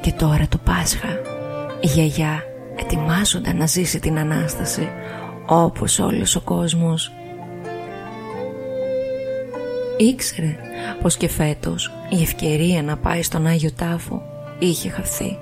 Και 0.08 0.13
τώρα 0.13 0.48
το 0.48 0.58
Πάσχα. 0.58 1.08
Η 1.82 1.88
γιαγιά 1.88 2.43
ετοιμάζονταν 2.76 3.58
να 3.58 3.65
ζήσει 3.65 4.00
την 4.00 4.17
Ανάσταση 4.17 4.89
όπως 5.46 6.00
όλος 6.00 6.36
ο 6.36 6.41
κόσμος. 6.41 7.12
Ήξερε 9.98 10.56
πως 11.02 11.17
και 11.17 11.28
φέτος 11.28 11.91
η 12.10 12.22
ευκαιρία 12.22 12.84
να 12.84 12.98
πάει 12.98 13.24
στον 13.24 13.48
Άγιο 13.48 13.72
Τάφο 13.72 14.22
είχε 14.60 14.89
χαθεί. 14.89 15.38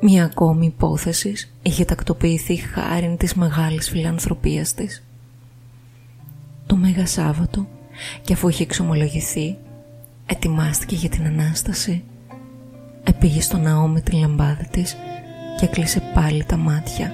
Μια 0.00 0.24
ακόμη 0.24 0.66
υπόθεση 0.66 1.34
είχε 1.62 1.84
τακτοποιηθεί 1.84 2.56
χάρη 2.56 3.16
της 3.18 3.34
μεγάλης 3.34 3.88
φιλανθρωπίας 3.88 4.74
της. 4.74 5.04
Το 6.66 6.76
Μέγα 6.76 7.06
Σάββατο 7.06 7.66
και 8.22 8.32
αφού 8.32 8.48
είχε 8.48 8.62
εξομολογηθεί 8.62 9.56
ετοιμάστηκε 10.26 10.94
για 10.94 11.08
την 11.08 11.26
Ανάσταση. 11.26 12.04
Επήγε 13.04 13.40
στο 13.40 13.56
ναό 13.56 13.86
με 13.86 14.00
την 14.00 14.18
λαμπάδα 14.18 14.66
της 14.70 14.96
και 15.60 15.66
κλείσε 15.66 16.02
πάλι 16.14 16.44
τα 16.44 16.56
μάτια 16.56 17.12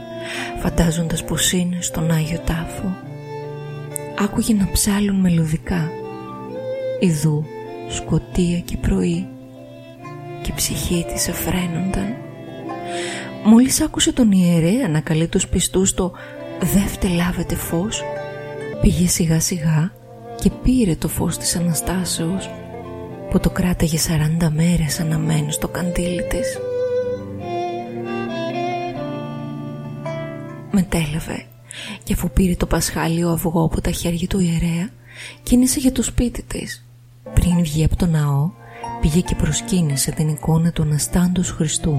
φαντάζοντας 0.60 1.24
πως 1.24 1.52
είναι 1.52 1.76
στον 1.80 2.10
Άγιο 2.10 2.38
Τάφο. 2.38 2.96
Άκουγε 4.18 4.54
να 4.54 4.68
ψάλουν 4.72 5.16
μελωδικά 5.16 5.90
Ιδού 7.00 7.44
σκοτία 7.88 8.58
και 8.58 8.76
πρωί 8.76 9.26
και 10.42 10.50
η 10.50 10.54
ψυχή 10.54 11.06
της 11.12 11.28
εφραίνονταν. 11.28 12.14
Μόλις 13.44 13.80
άκουσε 13.80 14.12
τον 14.12 14.32
ιερέα 14.32 14.88
να 14.88 15.00
καλεί 15.00 15.26
τους 15.26 15.48
πιστούς 15.48 15.94
το 15.94 16.12
«Δεύτε 16.60 17.08
λάβετε 17.08 17.54
φως» 17.54 18.02
πήγε 18.80 19.06
σιγά 19.06 19.40
σιγά 19.40 19.92
και 20.40 20.50
πήρε 20.62 20.94
το 20.94 21.08
φως 21.08 21.38
της 21.38 21.56
Αναστάσεως 21.56 22.50
που 23.34 23.40
το 23.40 23.50
κράταγε 23.50 23.98
40 24.40 24.48
μέρες 24.52 25.00
αναμένο 25.00 25.50
στο 25.50 25.68
καντήλι 25.68 26.22
της. 26.22 26.58
μετέλαβε 30.70 31.44
και 32.02 32.12
αφού 32.12 32.30
πήρε 32.30 32.54
το 32.54 32.66
πασχάλιο 32.66 33.30
αυγό 33.30 33.64
από 33.64 33.80
τα 33.80 33.90
χέρια 33.90 34.26
του 34.26 34.40
ιερέα 34.40 34.88
κίνησε 35.42 35.78
για 35.78 35.92
το 35.92 36.02
σπίτι 36.02 36.42
της. 36.42 36.86
Πριν 37.34 37.62
βγει 37.62 37.84
από 37.84 37.96
το 37.96 38.06
ναό 38.06 38.50
πήγε 39.00 39.20
και 39.20 39.34
προσκύνησε 39.34 40.10
την 40.10 40.28
εικόνα 40.28 40.72
του 40.72 40.82
Αναστάντος 40.82 41.50
Χριστού. 41.50 41.96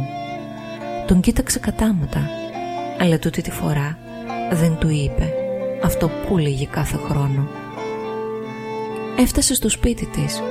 Τον 1.07 1.21
κοίταξε 1.21 1.59
κατάματα 1.59 2.29
αλλά 2.99 3.19
τούτη 3.19 3.41
τη 3.41 3.51
φορά 3.51 3.97
δεν 4.51 4.77
του 4.77 4.89
είπε 4.89 5.33
αυτό 5.83 6.09
που 6.27 6.37
λέγε 6.37 6.65
κάθε 6.65 6.97
χρόνο. 7.09 7.47
Έφτασε 9.17 9.53
στο 9.53 9.69
σπίτι 9.69 10.05
της 10.05 10.41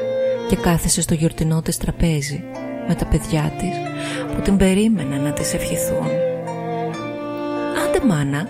και 0.48 0.56
κάθεσε 0.56 1.00
στο 1.00 1.14
γιορτινό 1.14 1.62
της 1.62 1.76
τραπέζι 1.76 2.44
με 2.88 2.94
τα 2.94 3.06
παιδιά 3.06 3.52
της 3.58 3.76
που 4.34 4.40
την 4.40 4.56
περίμεναν 4.56 5.22
να 5.22 5.32
της 5.32 5.54
ευχηθούν. 5.54 6.06
«Άντε 7.84 8.06
μάνα», 8.06 8.48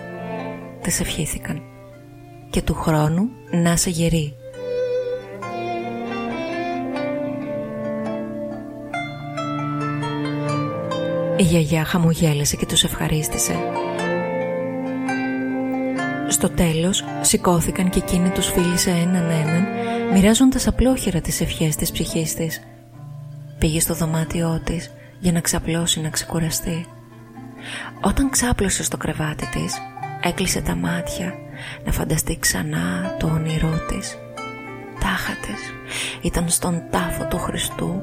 της 0.81 0.99
ευχήθηκαν 0.99 1.61
«και 2.49 2.61
του 2.61 2.73
χρόνου 2.73 3.29
να 3.51 3.75
σε 3.75 3.89
γερή». 3.89 4.35
Η 11.37 11.43
γιαγιά 11.43 11.83
χαμογέλασε 11.85 12.55
και 12.55 12.65
τους 12.65 12.83
ευχαρίστησε. 12.83 13.55
Στο 16.27 16.49
τέλος 16.49 17.03
σηκώθηκαν 17.21 17.89
και 17.89 17.99
εκείνη 17.99 18.29
τους 18.29 18.47
φίλησε 18.47 18.89
έναν 18.89 19.29
έναν 19.29 19.65
μοιράζοντας 20.13 20.67
απλόχερα 20.67 21.21
τις 21.21 21.41
ευχές 21.41 21.75
της 21.75 21.91
ψυχής 21.91 22.33
της. 22.33 22.61
Πήγε 23.59 23.79
στο 23.79 23.93
δωμάτιό 23.93 24.61
της 24.63 24.91
για 25.19 25.31
να 25.31 25.39
ξαπλώσει 25.39 26.01
να 26.01 26.09
ξεκουραστεί. 26.09 26.85
Όταν 28.01 28.29
ξάπλωσε 28.29 28.83
στο 28.83 28.97
κρεβάτι 28.97 29.45
της 29.45 29.73
Έκλεισε 30.21 30.61
τα 30.61 30.75
μάτια 30.75 31.33
Να 31.85 31.91
φανταστεί 31.91 32.37
ξανά 32.39 33.15
το 33.19 33.27
όνειρό 33.27 33.85
της 33.87 34.17
Τάχα 34.99 35.33
της 35.41 35.73
Ήταν 36.21 36.49
στον 36.49 36.83
τάφο 36.89 37.25
του 37.25 37.37
Χριστού 37.37 38.01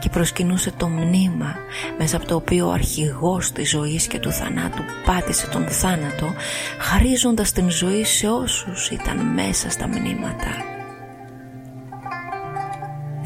Και 0.00 0.08
προσκυνούσε 0.08 0.72
το 0.76 0.88
μνήμα 0.88 1.56
Μέσα 1.98 2.16
από 2.16 2.26
το 2.26 2.34
οποίο 2.34 2.68
ο 2.68 2.72
αρχηγός 2.72 3.52
της 3.52 3.70
ζωής 3.70 4.06
και 4.06 4.18
του 4.18 4.32
θανάτου 4.32 4.82
Πάτησε 5.04 5.46
τον 5.46 5.68
θάνατο 5.68 6.32
Χαρίζοντας 6.78 7.52
την 7.52 7.70
ζωή 7.70 8.04
σε 8.04 8.28
όσους 8.28 8.90
ήταν 8.90 9.16
μέσα 9.16 9.70
στα 9.70 9.88
μνήματα 9.88 10.77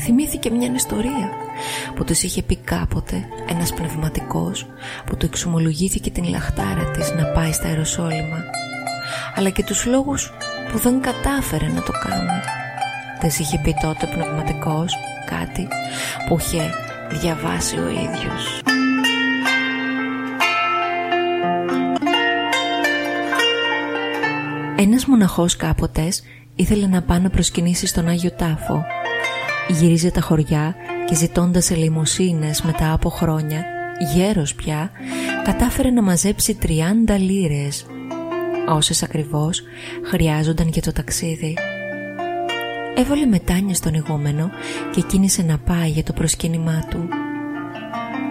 Θυμήθηκε 0.04 0.50
μια 0.50 0.72
ιστορία 0.74 1.30
που 1.94 2.04
τους 2.04 2.22
είχε 2.22 2.42
πει 2.42 2.56
κάποτε 2.56 3.28
ένας 3.48 3.72
πνευματικός 3.72 4.66
που 5.06 5.16
του 5.16 5.26
εξομολογήθηκε 5.26 6.10
την 6.10 6.24
λαχτάρα 6.24 6.90
της 6.90 7.12
να 7.12 7.24
πάει 7.24 7.52
στα 7.52 7.68
Ιεροσόλυμα 7.68 8.44
αλλά 9.34 9.50
και 9.50 9.64
τους 9.64 9.86
λόγους 9.86 10.32
που 10.72 10.78
δεν 10.78 11.00
κατάφερε 11.00 11.66
να 11.66 11.82
το 11.82 11.92
κάνει. 11.92 12.40
Δεν 13.20 13.30
είχε 13.38 13.58
πει 13.58 13.74
τότε 13.80 14.06
πνευματικός 14.06 14.94
κάτι 15.26 15.68
που 16.28 16.36
είχε 16.38 16.70
διαβάσει 17.10 17.78
ο 17.78 17.88
ίδιος. 17.88 18.60
Ένας 24.76 25.06
μοναχός 25.06 25.56
κάποτες 25.56 26.22
ήθελε 26.54 26.86
να 26.86 27.02
πάει 27.02 27.20
να 27.20 27.30
προσκυνήσει 27.30 27.86
στον 27.86 28.08
Άγιο 28.08 28.30
Τάφο. 28.30 28.84
Γύριζε 29.68 30.10
τα 30.10 30.20
χωριά 30.20 30.74
και 31.06 31.14
ζητώντας 31.14 31.70
ελεημοσύνες 31.70 32.62
μετά 32.62 32.92
από 32.92 33.08
χρόνια, 33.08 33.64
γέρος 34.14 34.54
πια, 34.54 34.90
κατάφερε 35.44 35.90
να 35.90 36.02
μαζέψει 36.02 36.58
30 36.62 37.18
λίρες. 37.18 37.86
όσες 38.68 39.02
ακριβώς 39.02 39.62
χρειάζονταν 40.04 40.68
για 40.68 40.82
το 40.82 40.92
ταξίδι. 40.92 41.56
Έβαλε 42.96 43.26
μετάνια 43.26 43.74
στον 43.74 43.94
ηγούμενο 43.94 44.50
και 44.94 45.00
κίνησε 45.00 45.42
να 45.42 45.58
πάει 45.58 45.90
για 45.90 46.02
το 46.02 46.12
προσκύνημά 46.12 46.86
του. 46.90 47.08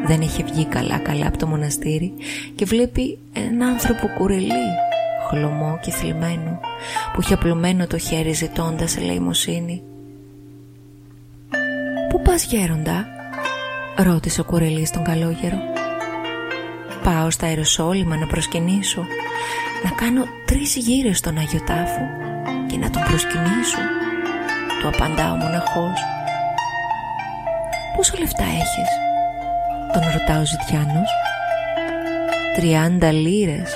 Δεν 0.05 0.21
είχε 0.21 0.43
βγει 0.43 0.65
καλά 0.65 0.97
καλά 0.97 1.27
από 1.27 1.37
το 1.37 1.47
μοναστήρι 1.47 2.13
και 2.55 2.65
βλέπει 2.65 3.17
έναν 3.33 3.69
άνθρωπο 3.69 4.07
κουρελί, 4.17 4.67
χλωμό 5.29 5.79
και 5.81 5.91
θλιμμένο, 5.91 6.59
που 7.13 7.21
είχε 7.21 7.33
απλωμένο 7.33 7.87
το 7.87 7.97
χέρι 7.97 8.31
ζητώντας 8.33 8.97
ελεημοσύνη. 8.97 9.83
«Πού 12.31 12.37
πας 12.37 12.45
γέροντα» 12.45 13.07
ρώτησε 13.95 14.41
ο 14.41 14.43
κουρελής 14.43 14.91
τον 14.91 15.03
καλόγερο. 15.03 15.57
«Πάω 17.03 17.29
στα 17.29 17.45
αεροσόλυμα 17.45 18.15
να 18.17 18.27
προσκυνήσω, 18.27 19.05
να 19.83 19.89
κάνω 19.89 20.23
τρεις 20.45 20.75
γύρες 20.75 21.17
στον 21.17 21.37
Αγιο 21.37 21.61
Τάφο 21.65 22.07
και 22.67 22.77
να 22.77 22.89
τον 22.89 23.01
προσκυνήσω» 23.01 23.77
του 24.81 24.87
απαντά 24.87 25.31
ο 25.31 25.35
μοναχός. 25.35 25.99
«Πόσα 27.95 28.19
λεφτά 28.19 28.43
έχεις» 28.43 28.89
τον 29.93 30.01
ρωτά 30.11 30.39
ο 30.39 30.45
Ζητιάνος. 30.45 31.09
«Τριάντα 32.55 33.11
λίρες» 33.11 33.75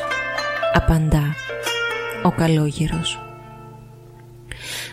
απαντά 0.73 1.35
ο 2.23 2.31
καλόγερος. 2.31 3.19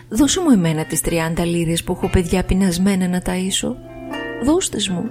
Δώσε 0.09 0.41
μου 0.41 0.49
εμένα 0.49 0.85
τις 0.85 1.01
τριάντα 1.01 1.45
λίρες 1.45 1.83
που 1.83 1.91
έχω 1.91 2.09
παιδιά 2.09 2.43
πεινασμένα 2.43 3.07
να 3.07 3.21
ταΐσω. 3.25 3.75
Δώστε 4.43 4.77
μου 4.91 5.09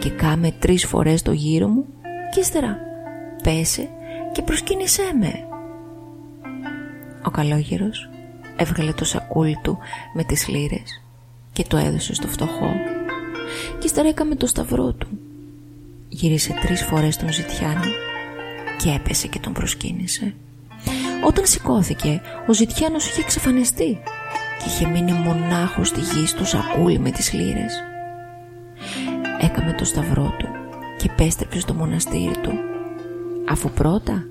και 0.00 0.10
κάμε 0.10 0.50
τρεις 0.58 0.86
φορές 0.86 1.22
το 1.22 1.32
γύρο 1.32 1.68
μου 1.68 1.84
και 2.34 2.40
ύστερα 2.40 2.78
πέσε 3.42 3.88
και 4.32 4.42
προσκύνησέ 4.42 5.02
με. 5.20 5.32
Ο 7.26 7.30
καλόγερος 7.30 8.08
έβγαλε 8.56 8.92
το 8.92 9.04
σακούλι 9.04 9.58
του 9.62 9.78
με 10.14 10.24
τις 10.24 10.48
λίρες 10.48 11.02
και 11.52 11.64
το 11.68 11.76
έδωσε 11.76 12.14
στο 12.14 12.26
φτωχό 12.26 12.72
και 13.78 13.86
ύστερα 13.86 14.08
έκαμε 14.08 14.34
το 14.34 14.46
σταυρό 14.46 14.92
του. 14.92 15.08
Γύρισε 16.08 16.54
τρεις 16.62 16.82
φορές 16.82 17.16
τον 17.16 17.32
Ζητιάνο 17.32 17.84
και 18.78 18.90
έπεσε 18.90 19.26
και 19.26 19.38
τον 19.38 19.52
προσκύνησε. 19.52 20.34
Όταν 21.26 21.46
σηκώθηκε, 21.46 22.20
ο 22.46 22.52
Ζητιάνος 22.52 23.08
είχε 23.08 23.20
εξαφανιστεί 23.20 23.98
και 24.58 24.64
είχε 24.66 24.86
μείνει 24.86 25.12
μονάχος 25.12 25.88
στη 25.88 26.00
γη 26.00 26.26
στο 26.26 26.44
σακούλι 26.44 26.98
με 26.98 27.10
τις 27.10 27.32
λίρες. 27.32 27.82
Έκαμε 29.40 29.72
το 29.72 29.84
σταυρό 29.84 30.34
του 30.38 30.48
και 30.98 31.10
πέστρεψε 31.16 31.60
στο 31.60 31.74
μοναστήρι 31.74 32.36
του 32.42 32.52
αφού 33.50 33.70
πρώτα 33.70 34.24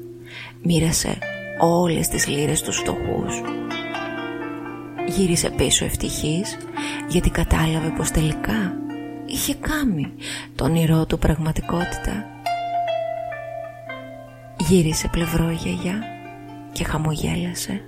μοίρασε 0.62 1.18
όλες 1.60 2.08
τις 2.08 2.28
λίρες 2.28 2.62
τους 2.62 2.78
φτωχούς. 2.78 3.42
Γύρισε 5.08 5.50
πίσω 5.50 5.86
ευτυχής 5.86 6.58
γιατί 7.08 7.30
κατάλαβε 7.30 7.94
πως 7.98 8.12
τελικά 8.12 8.74
είχε 9.26 9.56
κάνει 9.56 10.12
το 10.56 10.64
όνειρό 10.64 11.06
του 11.06 11.20
πραγματικότητα. 11.20 12.26
Γύρισε 14.58 15.08
πλευρό 15.08 15.50
η 15.50 15.54
γιαγιά 15.54 16.13
και 16.74 16.84
χαμογέλασε 16.84 17.82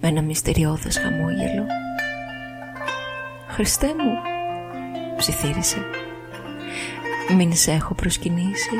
με 0.00 0.08
ένα 0.08 0.22
μυστηριώδες 0.22 0.98
χαμόγελο. 0.98 1.66
«Χριστέ 3.48 3.86
μου», 3.86 4.18
ψιθύρισε, 5.16 5.78
«μην 7.36 7.56
σε 7.56 7.70
έχω 7.70 7.94
προσκυνήσει». 7.94 8.70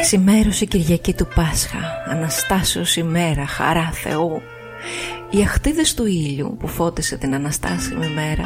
Ξημέρωσε 0.00 0.64
η 0.64 0.66
Κυριακή 0.66 1.14
του 1.14 1.28
Πάσχα, 1.34 2.04
Αναστάσεως 2.08 2.96
ημέρα, 2.96 3.46
χαρά 3.46 3.90
Θεού. 3.92 4.42
Οι 5.30 5.42
αχτίδες 5.42 5.94
του 5.94 6.06
ήλιου 6.06 6.56
που 6.58 6.68
φώτισε 6.68 7.16
την 7.16 7.34
Αναστάσιμη 7.34 8.08
μέρα 8.08 8.44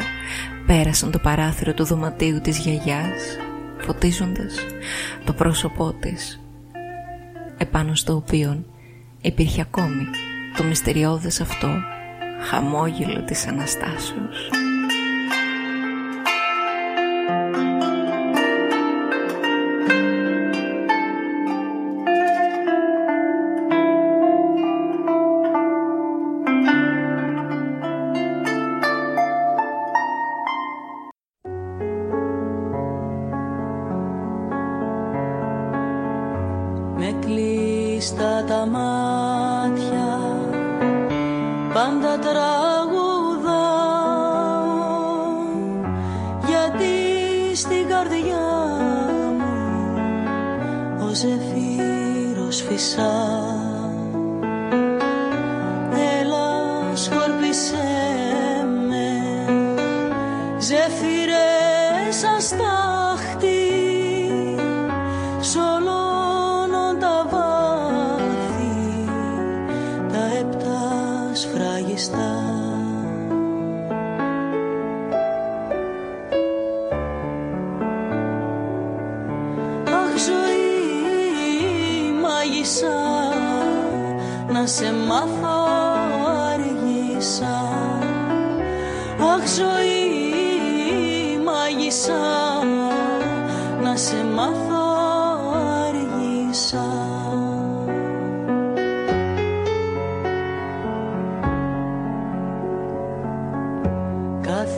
πέρασαν 0.65 1.11
το 1.11 1.19
παράθυρο 1.19 1.73
του 1.73 1.83
δωματίου 1.83 2.41
της 2.41 2.57
γιαγιάς 2.57 3.37
φωτίζοντας 3.77 4.55
το 5.23 5.33
πρόσωπό 5.33 5.93
της 5.93 6.41
επάνω 7.57 7.95
στο 7.95 8.15
οποίο 8.15 8.65
υπήρχε 9.21 9.61
ακόμη 9.61 10.05
το 10.57 10.63
μυστηριώδες 10.63 11.41
αυτό 11.41 11.69
χαμόγελο 12.49 13.23
της 13.23 13.47
Αναστάσεως. 13.47 14.62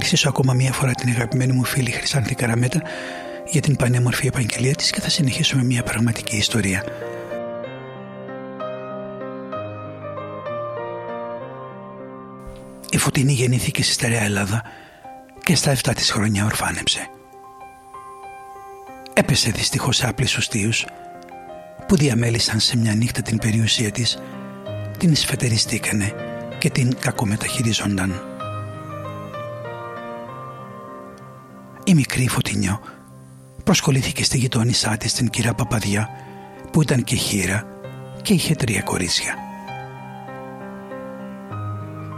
ευχαριστήσω 0.00 0.28
ακόμα 0.28 0.52
μία 0.52 0.72
φορά 0.72 0.92
την 0.92 1.08
αγαπημένη 1.08 1.52
μου 1.52 1.64
φίλη 1.64 1.90
Χρυσάνθη 1.90 2.34
Καραμέτα 2.34 2.82
για 3.50 3.60
την 3.60 3.76
πανέμορφη 3.76 4.26
επαγγελία 4.26 4.74
της 4.74 4.90
και 4.90 5.00
θα 5.00 5.08
συνεχίσω 5.08 5.56
με 5.56 5.64
μία 5.64 5.82
πραγματική 5.82 6.36
ιστορία. 6.36 6.84
Η 12.90 12.98
Φωτεινή 12.98 13.32
γεννήθηκε 13.32 13.82
στη 13.82 13.92
Στερεά 13.92 14.22
Ελλάδα 14.22 14.62
και 15.44 15.54
στα 15.54 15.74
7 15.74 15.92
της 15.94 16.10
χρόνια 16.10 16.44
ορφάνεψε. 16.44 17.10
Έπεσε 19.12 19.50
δυστυχώς 19.50 19.96
σε 19.96 20.08
άπλες 20.08 20.48
τείους 20.48 20.86
που 21.86 21.96
διαμέλησαν 21.96 22.60
σε 22.60 22.76
μια 22.76 22.94
νύχτα 22.94 23.22
την 23.22 23.38
περιουσία 23.38 23.90
της, 23.90 24.18
την 24.98 25.12
εισφετεριστήκανε 25.12 26.12
και 26.58 26.70
την 26.70 26.96
κακομεταχειριζόνταν. 27.00 28.27
Η 31.88 31.94
μικρή 31.94 32.28
Φωτεινιό 32.28 32.80
προσκολήθηκε 33.64 34.24
στη 34.24 34.38
γειτόνισά 34.38 34.96
της 34.96 35.12
την 35.12 35.30
κυρία 35.30 35.54
Παπαδιά 35.54 36.08
που 36.72 36.82
ήταν 36.82 37.04
και 37.04 37.14
χείρα 37.14 37.64
και 38.22 38.32
είχε 38.32 38.54
τρία 38.54 38.82
κορίτσια. 38.82 39.34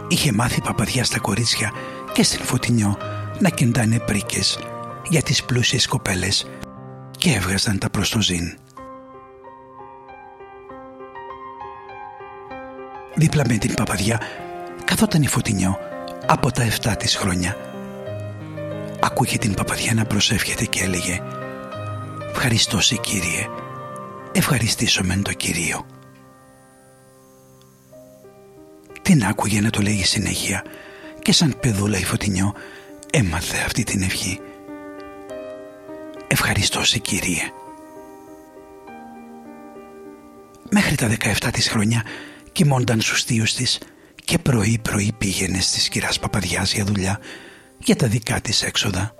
Είχε 0.07 0.31
μάθει 0.31 0.57
η 0.59 0.61
Παπαδιά 0.61 1.03
στα 1.03 1.19
κορίτσια 1.19 1.71
και 2.13 2.23
στην 2.23 2.43
Φωτεινιό 2.43 2.97
να 3.39 3.49
κεντάνε 3.49 3.99
πρίκες 3.99 4.59
για 5.09 5.21
τις 5.21 5.43
πλούσιες 5.43 5.87
κοπέλες 5.87 6.47
και 7.17 7.31
έβγαζαν 7.31 7.77
τα 7.77 7.89
προς 7.89 8.09
το 8.09 8.21
ζήν. 8.21 8.57
Δίπλα 13.15 13.43
με 13.47 13.57
την 13.57 13.73
Παπαδιά 13.73 14.21
καθόταν 14.85 15.21
η 15.21 15.27
Φωτεινιό 15.27 15.77
από 16.25 16.51
τα 16.51 16.63
7 16.81 16.97
της 16.97 17.15
χρόνια 17.15 17.70
άκουγε 19.01 19.37
την 19.37 19.53
παπαδιά 19.53 19.93
να 19.93 20.05
προσεύχεται 20.05 20.65
και 20.65 20.83
έλεγε 20.83 21.21
«Ευχαριστώ 22.29 22.79
σε 22.79 22.95
Κύριε, 22.95 23.47
ευχαριστήσω 24.31 25.03
μεν 25.03 25.23
το 25.23 25.33
Κυρίο». 25.33 25.85
Την 29.01 29.25
άκουγε 29.25 29.61
να 29.61 29.69
το 29.69 29.81
λέγει 29.81 30.05
συνέχεια 30.05 30.63
και 31.21 31.31
σαν 31.31 31.57
παιδούλα 31.59 31.97
η 31.97 32.03
Φωτεινιό 32.03 32.53
έμαθε 33.11 33.57
αυτή 33.65 33.83
την 33.83 34.01
ευχή. 34.01 34.39
«Ευχαριστώ 36.27 36.83
σε 36.83 36.97
Κύριε». 36.97 37.51
Μέχρι 40.69 40.95
τα 40.95 41.09
17 41.41 41.49
της 41.53 41.69
χρόνια 41.69 42.03
κοιμόνταν 42.51 43.01
στους 43.01 43.23
θείους 43.23 43.53
της 43.53 43.79
και 44.25 44.37
πρωί 44.37 44.79
πρωί 44.81 45.11
πήγαινε 45.17 45.59
στις 45.59 45.89
κυράς 45.89 46.19
Παπαδιάς 46.19 46.73
για 46.73 46.83
δουλειά 46.83 47.19
για 47.83 47.95
τα 47.95 48.07
δικά 48.07 48.41
της 48.41 48.61
έξοδα. 48.61 49.13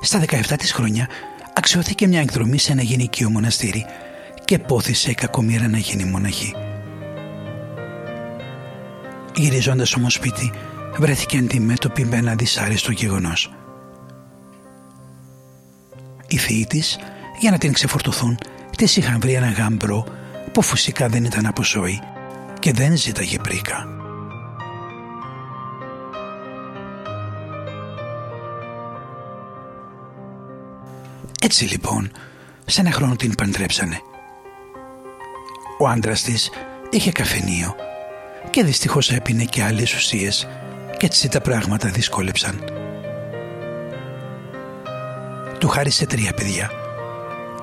Στα 0.00 0.20
17 0.20 0.54
της 0.58 0.72
χρόνια 0.72 1.08
αξιώθηκε 1.54 2.06
μια 2.06 2.20
εκδρομή 2.20 2.58
σε 2.58 2.72
ένα 2.72 2.82
γυναικείο 2.82 3.30
μοναστήρι 3.30 3.86
και 4.44 4.58
πόθησε 4.58 5.10
η 5.10 5.14
κακομήρα 5.14 5.68
να 5.68 5.78
γίνει 5.78 6.04
μοναχή. 6.04 6.54
Γυρίζοντας 9.34 9.94
όμως 9.94 10.14
σπίτι 10.14 10.52
βρέθηκε 10.98 11.38
αντιμέτωπη 11.38 12.04
με 12.04 12.16
ένα 12.16 12.34
δυσάρεστο 12.34 12.92
γεγονός. 12.92 13.52
Οι 16.28 16.36
θείοι 16.36 16.66
της, 16.66 16.98
για 17.40 17.50
να 17.50 17.58
την 17.58 17.72
ξεφορτωθούν, 17.72 18.38
της 18.76 18.96
είχαν 18.96 19.20
βρει 19.20 19.32
ένα 19.32 19.50
γάμπρο 19.50 20.04
που 20.52 20.62
φυσικά 20.62 21.08
δεν 21.08 21.24
ήταν 21.24 21.46
από 21.46 21.62
σόι 21.62 22.00
και 22.58 22.72
δεν 22.72 22.96
ζήταγε 22.96 23.38
πρίκα. 23.38 24.03
Έτσι 31.54 31.72
λοιπόν, 31.72 32.10
σε 32.66 32.80
ένα 32.80 32.90
χρόνο 32.90 33.16
την 33.16 33.34
παντρέψανε. 33.34 34.00
Ο 35.78 35.88
άντρας 35.88 36.22
της 36.22 36.50
είχε 36.90 37.12
καφενείο 37.12 37.74
και 38.50 38.64
δυστυχώς 38.64 39.10
έπινε 39.10 39.44
και 39.44 39.62
άλλες 39.62 39.94
ουσίες 39.94 40.48
και 40.96 41.06
έτσι 41.06 41.28
τα 41.28 41.40
πράγματα 41.40 41.88
δυσκόλεψαν. 41.88 42.64
Του 45.58 45.68
χάρισε 45.68 46.06
τρία 46.06 46.32
παιδιά, 46.32 46.70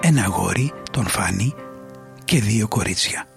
ένα 0.02 0.24
αγόρι, 0.24 0.74
τον 0.92 1.08
Φάνη 1.08 1.54
και 2.26 2.40
δύο 2.40 2.68
κορίτσια. 2.68 3.28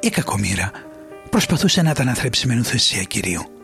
Η 0.00 0.08
κακομήρα 0.08 0.70
προσπαθούσε 1.30 1.82
να 1.82 1.94
τα 1.94 2.02
αναθρέψει 2.02 2.46
με 2.46 2.54
νουθεσία 2.54 3.02
κυρίου. 3.02 3.59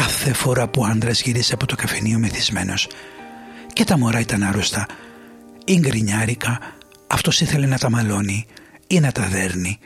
Κάθε 0.00 0.32
φορά 0.32 0.68
που 0.68 0.80
ο 0.80 0.84
άντρας 0.84 1.22
γύρισε 1.22 1.54
από 1.54 1.66
το 1.66 1.76
καφενείο 1.76 2.18
μεθυσμένος 2.18 2.88
και 3.72 3.84
τα 3.84 3.98
μωρά 3.98 4.20
ήταν 4.20 4.42
άρρωστα 4.42 4.86
ή 5.64 5.78
γκρινιάρικα, 5.78 6.60
αυτός 7.06 7.40
ήθελε 7.40 7.66
να 7.66 7.78
τα 7.78 7.90
μαλώνει 7.90 8.46
ή 8.86 9.00
να 9.00 9.12
τα 9.12 9.22
δέρνει. 9.22 9.78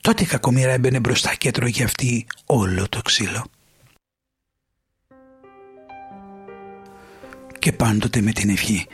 Τότε 0.00 0.22
η 0.22 0.26
κακομήρα 0.26 0.72
έμπαινε 0.72 1.00
μπροστά 1.00 1.34
και 1.34 1.48
έτρωγε 1.48 1.84
αυτή 1.84 2.26
όλο 2.46 2.88
το 2.88 3.02
ξύλο. 3.02 3.44
Και 7.58 7.72
πάντοτε 7.72 8.20
με 8.20 8.32
την 8.32 8.48
ευχή 8.48 8.86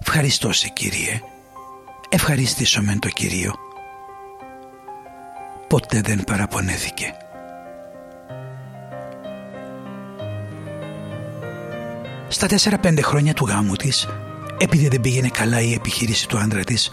«Ευχαριστώ 0.00 0.52
σε 0.52 0.68
Κύριε, 0.68 1.20
ευχαριστήσω 2.08 2.82
μεν 2.82 2.98
το 2.98 3.08
Κυρίο». 3.08 3.54
Ποτέ 5.68 6.00
δεν 6.00 6.24
παραπονέθηκε. 6.24 7.14
Στα 12.28 12.46
4-5 12.82 12.98
χρόνια 13.02 13.34
του 13.34 13.46
γάμου 13.46 13.74
της, 13.74 14.08
επειδή 14.58 14.88
δεν 14.88 15.00
πήγαινε 15.00 15.28
καλά 15.28 15.60
η 15.60 15.72
επιχείρηση 15.72 16.28
του 16.28 16.38
άντρα 16.38 16.64
της, 16.64 16.90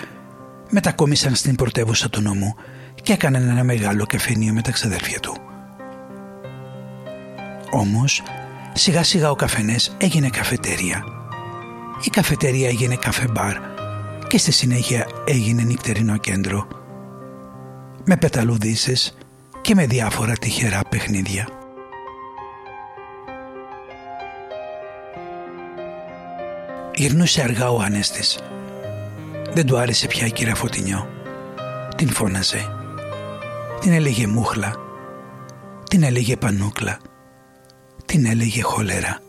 μετακόμισαν 0.69 1.35
στην 1.35 1.55
πρωτεύουσα 1.55 2.09
του 2.09 2.21
νόμου 2.21 2.55
και 3.01 3.13
έκαναν 3.13 3.49
ένα 3.49 3.63
μεγάλο 3.63 4.05
καφενείο 4.05 4.53
με 4.53 4.61
τα 4.61 4.71
ξαδέρφια 4.71 5.19
του. 5.19 5.37
Όμως, 7.71 8.23
σιγά 8.73 9.03
σιγά 9.03 9.29
ο 9.29 9.35
καφενές 9.35 9.95
έγινε 9.97 10.29
καφετέρια. 10.29 11.03
Η 12.03 12.09
καφετέρια 12.09 12.67
έγινε 12.67 12.95
καφεμπάρ 12.95 13.57
και 14.27 14.37
στη 14.37 14.51
συνέχεια 14.51 15.07
έγινε 15.25 15.63
νυχτερινό 15.63 16.17
κέντρο 16.17 16.67
με 18.05 18.17
πεταλουδίσεις 18.17 19.17
και 19.61 19.75
με 19.75 19.85
διάφορα 19.85 20.33
τυχερά 20.33 20.81
παιχνίδια. 20.89 21.62
Γυρνούσε 27.03 27.41
αργά 27.41 27.69
ο 27.69 27.79
Ανέστης. 27.81 28.39
Δεν 29.53 29.65
του 29.65 29.77
άρεσε 29.77 30.07
πια 30.07 30.27
η 30.27 30.31
κυρία 30.31 30.55
Φωτεινιό. 30.55 31.09
Την 31.95 32.09
φώναζε. 32.09 32.67
Την 33.81 33.91
έλεγε 33.91 34.27
μούχλα. 34.27 34.75
Την 35.89 36.03
έλεγε 36.03 36.37
πανούκλα. 36.37 36.99
την 38.05 38.25
έλεγε 38.25 38.61
χολέρα. 38.61 39.19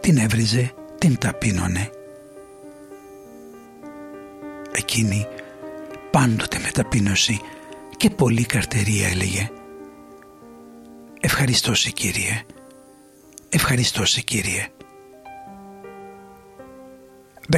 Την 0.00 0.16
έβριζε, 0.16 0.74
την 0.98 1.18
ταπείνωνε. 1.18 1.90
Εκείνη 4.72 5.26
πάντοτε 6.10 6.58
με 6.58 6.70
ταπείνωση 6.70 7.40
και 7.96 8.10
πολύ 8.10 8.44
καρτερία 8.44 9.08
έλεγε 9.08 9.50
«Ευχαριστώ 11.20 11.74
σε 11.74 11.90
Κύριε, 11.90 12.42
ευχαριστώ 13.48 14.04
σε 14.04 14.20
Κύριε». 14.20 14.70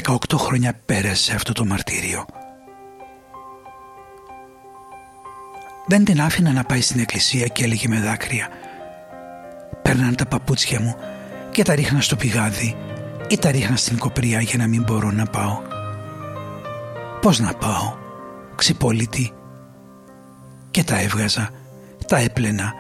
18 0.01 0.17
χρόνια 0.37 0.81
πέρασε 0.87 1.35
αυτό 1.35 1.53
το 1.53 1.65
μαρτύριο. 1.65 2.25
Δεν 5.87 6.05
την 6.05 6.21
άφηνα 6.21 6.53
να 6.53 6.65
πάει 6.65 6.81
στην 6.81 7.01
εκκλησία 7.01 7.47
και 7.47 7.65
έλεγε 7.65 7.89
με 7.89 8.01
δάκρυα 8.01 8.49
Παίρναν 9.83 10.15
τα 10.17 10.27
παπούτσια 10.27 10.81
μου 10.81 10.97
και 11.51 11.63
τα 11.63 11.75
ρίχνα 11.75 12.01
στο 12.01 12.17
πηγάδι 12.17 12.77
ή 13.29 13.39
τα 13.39 13.51
ρίχνα 13.51 13.77
στην 13.77 13.99
κοπριά 13.99 14.41
για 14.41 14.59
να 14.59 14.67
μην 14.67 14.83
μπορώ 14.83 15.11
να 15.11 15.27
πάω. 15.27 15.59
Πώς 17.21 17.39
να 17.39 17.55
πάω, 17.55 17.95
ξυπόλυτη. 18.55 19.33
Και 20.71 20.85
τα 20.85 21.01
έβγαζα, 21.01 21.51
τα 22.07 22.17
έπλαινα 22.17 22.73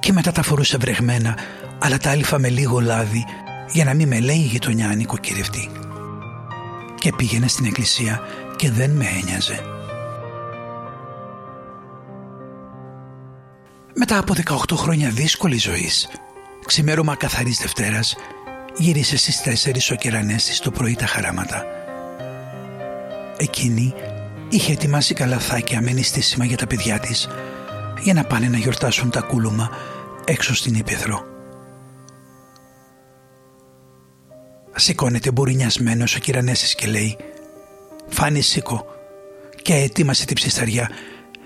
και 0.00 0.12
μετά 0.12 0.32
τα 0.32 0.42
φορούσα 0.42 0.78
βρεγμένα 0.78 1.38
αλλά 1.78 1.98
τα 1.98 2.10
άλυφα 2.10 2.38
με 2.38 2.48
λίγο 2.48 2.80
λάδι 2.80 3.24
για 3.72 3.84
να 3.84 3.94
μην 3.94 4.08
με 4.08 4.20
λέει 4.20 4.36
η 4.36 4.50
γειτονιά 4.52 4.88
νοικοκυρευτή. 4.88 5.79
Και 7.00 7.12
πήγαινε 7.16 7.48
στην 7.48 7.64
εκκλησία 7.64 8.20
και 8.56 8.70
δεν 8.70 8.90
με 8.90 9.06
ένοιαζε. 9.22 9.64
Μετά 13.94 14.18
από 14.18 14.34
18 14.44 14.76
χρόνια 14.76 15.10
δύσκολη 15.10 15.58
ζωής, 15.58 16.08
ξημέρωμα 16.66 17.16
καθαρής 17.16 17.58
Δευτέρας, 17.58 18.16
γύρισε 18.76 19.16
στις 19.16 19.40
4 19.40 19.92
ο 19.92 19.94
κερανέστης 19.94 20.58
το 20.58 20.70
πρωί 20.70 20.94
τα 20.94 21.06
χαράματα. 21.06 21.64
Εκείνη 23.36 23.94
είχε 24.48 24.72
ετοιμάσει 24.72 25.14
καλαθάκια 25.14 25.80
με 25.80 25.92
νηστίσιμα 25.92 26.44
για 26.44 26.56
τα 26.56 26.66
παιδιά 26.66 26.98
της 26.98 27.28
για 28.02 28.14
να 28.14 28.24
πάνε 28.24 28.48
να 28.48 28.58
γιορτάσουν 28.58 29.10
τα 29.10 29.20
κούλουμα 29.20 29.70
έξω 30.24 30.54
στην 30.54 30.74
Ήπεθρο. 30.74 31.29
Σηκώνεται 34.80 35.30
μπουρινιασμένος 35.30 36.14
ο 36.14 36.18
κυρανέστης 36.18 36.74
και 36.74 36.86
λέει 36.86 37.16
«Φάνη 38.08 38.40
σήκω 38.40 38.86
και 39.62 39.74
ετοίμασε 39.74 40.24
την 40.24 40.34
ψισταριά 40.34 40.90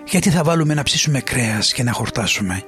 γιατί 0.07 0.31
θα 0.31 0.43
βάλουμε 0.43 0.75
να 0.75 0.83
ψήσουμε 0.83 1.21
κρέας 1.21 1.73
και 1.73 1.83
να 1.83 1.93
χορτάσουμε. 1.93 2.63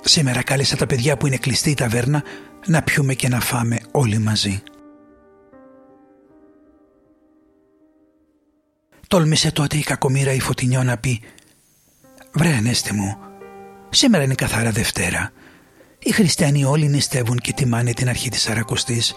Σήμερα 0.00 0.42
κάλεσα 0.42 0.76
τα 0.76 0.86
παιδιά 0.86 1.16
που 1.16 1.26
είναι 1.26 1.36
κλειστή 1.36 1.70
η 1.70 1.74
ταβέρνα 1.74 2.22
να 2.66 2.82
πιούμε 2.82 3.14
και 3.14 3.28
να 3.28 3.40
φάμε 3.40 3.78
όλοι 3.90 4.18
μαζί. 4.18 4.62
Τόλμησε 9.08 9.52
τότε 9.52 9.76
η 9.76 9.82
κακομήρα 9.82 10.32
η 10.32 10.40
Φωτεινιό 10.40 10.82
να 10.82 10.96
πει 10.96 11.22
«Βρε 12.32 12.54
Ανέστη 12.54 12.94
μου, 12.94 13.16
σήμερα 13.90 14.24
είναι 14.24 14.34
καθαρά 14.34 14.70
Δευτέρα. 14.70 15.32
Οι 16.06 16.12
χριστιανοί 16.12 16.64
όλοι 16.64 16.88
νηστεύουν 16.88 17.38
και 17.38 17.52
τιμάνε 17.52 17.92
την 17.92 18.08
αρχή 18.08 18.28
της 18.28 18.42
Σαρακοστής 18.42 19.14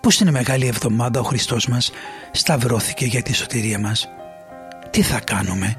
που 0.00 0.10
στην 0.10 0.30
Μεγάλη 0.30 0.66
Εβδομάδα 0.66 1.20
ο 1.20 1.22
Χριστός 1.22 1.66
μας 1.66 1.90
σταυρώθηκε 2.32 3.04
για 3.04 3.22
τη 3.22 3.34
σωτηρία 3.34 3.78
μας 3.78 4.08
τι 4.90 5.02
θα 5.02 5.20
κάνουμε; 5.20 5.76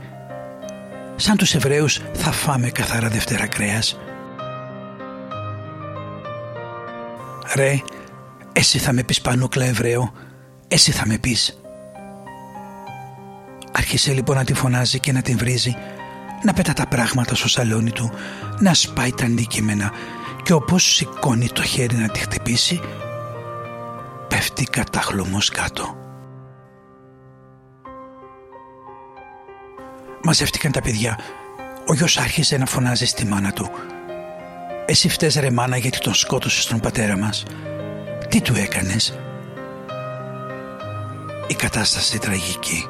Σαν 1.16 1.38
τους 1.38 1.54
Εβραίους 1.56 2.02
θα 2.14 2.32
φάμε 2.32 2.70
καθαρά 2.70 3.10
Δευτέρα 3.10 3.48
κρέας. 3.48 4.00
Ρε, 7.56 7.82
εσύ 8.54 8.78
θα 8.78 8.94
με 8.94 9.04
πεις 9.04 9.22
Πανούκλα 9.22 9.66
Εβραίο, 9.66 10.14
εσύ 10.68 10.92
θα 10.92 11.08
με 11.08 11.18
πεις. 11.18 11.62
Άρχισε 13.72 14.14
λοιπόν 14.14 14.36
να 14.36 14.44
τη 14.44 14.54
φωνάζει 14.54 15.00
και 15.00 15.12
να 15.12 15.22
την 15.22 15.38
βρίζει, 15.38 15.76
να 16.44 16.54
πετά 16.54 16.74
τα 16.74 16.88
πράγματα 16.88 17.36
στο 17.36 17.48
σαλόνι 17.48 17.92
του, 17.92 18.12
να 18.60 18.74
σπάει 18.74 19.12
τα 19.12 19.26
αντικείμενα 19.26 19.92
και 20.44 20.54
όπως 20.54 20.94
σηκώνει 20.94 21.50
το 21.50 21.64
χέρι 21.64 21.96
να 21.96 22.10
τη 22.10 22.20
χτυπήσει, 22.20 22.80
πέφτει 24.28 24.64
κατάχλωμος 24.64 25.50
κάτω. 25.50 25.96
Μαζεύτηκαν 30.24 30.72
τα 30.72 30.82
παιδιά. 30.82 31.20
Ο 31.88 31.94
γιος 31.94 32.18
άρχισε 32.18 32.58
να 32.58 32.66
φωνάζει 32.66 33.06
στη 33.06 33.26
μάνα 33.26 33.52
του. 33.52 33.70
«Εσύ 34.86 35.10
φταίς 35.10 35.36
ρε 35.36 35.52
μάνα 35.52 35.78
γιατί 35.78 36.00
τον 36.00 36.14
σκότωσες 36.14 36.64
στον 36.64 36.80
πατέρα 36.80 37.18
μας. 37.18 37.44
Τι 38.30 38.42
του 38.42 38.54
έκανες» 38.56 39.20
Η 41.48 41.54
κατάσταση 41.54 42.20
τραγική. 42.20 42.86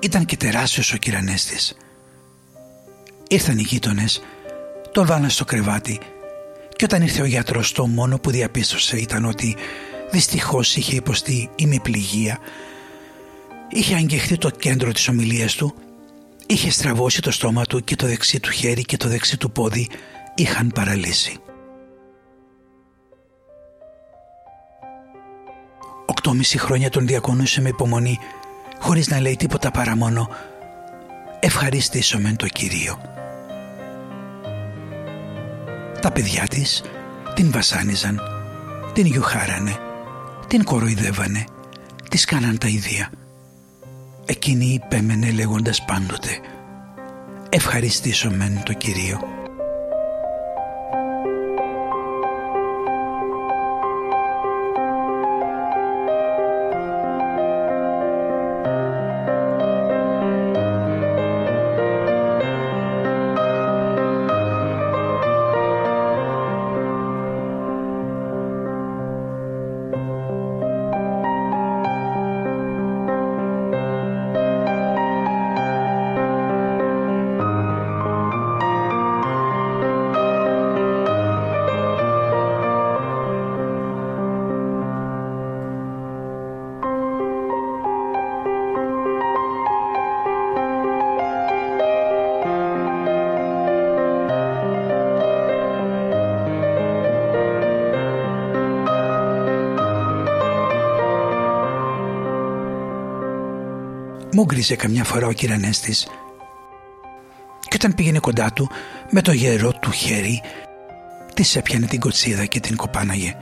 Ήταν 0.00 0.24
και 0.24 0.36
τεράστιος 0.36 0.92
ο 0.92 0.96
κυρανέστης. 0.96 1.76
Ήρθαν 3.28 3.58
οι 3.58 3.62
γείτονες, 3.62 4.22
τον 4.96 5.06
βάλαν 5.06 5.30
στο 5.30 5.44
κρεβάτι 5.44 6.00
και 6.76 6.84
όταν 6.84 7.02
ήρθε 7.02 7.22
ο 7.22 7.24
γιατρός 7.24 7.72
το 7.72 7.86
μόνο 7.86 8.18
που 8.18 8.30
διαπίστωσε 8.30 8.96
ήταν 8.96 9.24
ότι 9.24 9.56
δυστυχώς 10.10 10.76
είχε 10.76 10.96
υποστεί 10.96 11.50
ημιπληγία 11.56 12.38
Είχε 13.68 13.94
αγγεχθεί 13.94 14.38
το 14.38 14.50
κέντρο 14.50 14.92
της 14.92 15.08
ομιλίας 15.08 15.54
του, 15.54 15.74
είχε 16.46 16.70
στραβώσει 16.70 17.20
το 17.20 17.30
στόμα 17.30 17.64
του 17.64 17.84
και 17.84 17.96
το 17.96 18.06
δεξί 18.06 18.40
του 18.40 18.50
χέρι 18.50 18.82
και 18.82 18.96
το 18.96 19.08
δεξί 19.08 19.36
του 19.36 19.50
πόδι 19.50 19.88
είχαν 20.34 20.70
παραλύσει. 20.74 21.36
Οκτώμιση 26.06 26.58
χρόνια 26.58 26.90
τον 26.90 27.06
διακονούσε 27.06 27.60
με 27.60 27.68
υπομονή 27.68 28.18
χωρίς 28.78 29.08
να 29.08 29.20
λέει 29.20 29.36
τίποτα 29.36 29.70
παρά 29.70 29.96
μόνο 29.96 30.28
«Ευχαριστήσω 31.40 32.18
μεν 32.18 32.36
το 32.36 32.46
Κυρίο». 32.46 33.25
Τα 36.00 36.10
παιδιά 36.10 36.46
της 36.48 36.82
την 37.34 37.50
βασάνιζαν, 37.50 38.20
την 38.92 39.06
γιουχάρανε, 39.06 39.76
την 40.46 40.64
κοροϊδεύανε, 40.64 41.44
της 42.10 42.24
κάναν 42.24 42.58
τα 42.58 42.68
ίδια– 42.68 43.10
Εκείνη 44.28 44.66
υπέμενε 44.66 45.30
λέγοντας 45.30 45.84
πάντοτε 45.84 46.30
«Ευχαριστήσω 47.48 48.30
μεν 48.30 48.62
το 48.64 48.72
Κυρίο». 48.72 49.20
Μου 104.36 104.44
γκρίζε 104.44 104.76
καμιά 104.76 105.04
φορά 105.04 105.26
ο 105.26 105.32
κυρανέστης 105.32 106.06
και 107.68 107.74
όταν 107.74 107.94
πήγαινε 107.94 108.18
κοντά 108.18 108.52
του 108.52 108.70
με 109.10 109.22
το 109.22 109.32
γερό 109.32 109.72
του 109.72 109.90
χέρι 109.90 110.42
της 111.34 111.56
έπιανε 111.56 111.86
την 111.86 112.00
κοτσίδα 112.00 112.44
και 112.44 112.60
την 112.60 112.76
κοπάναγε. 112.76 113.34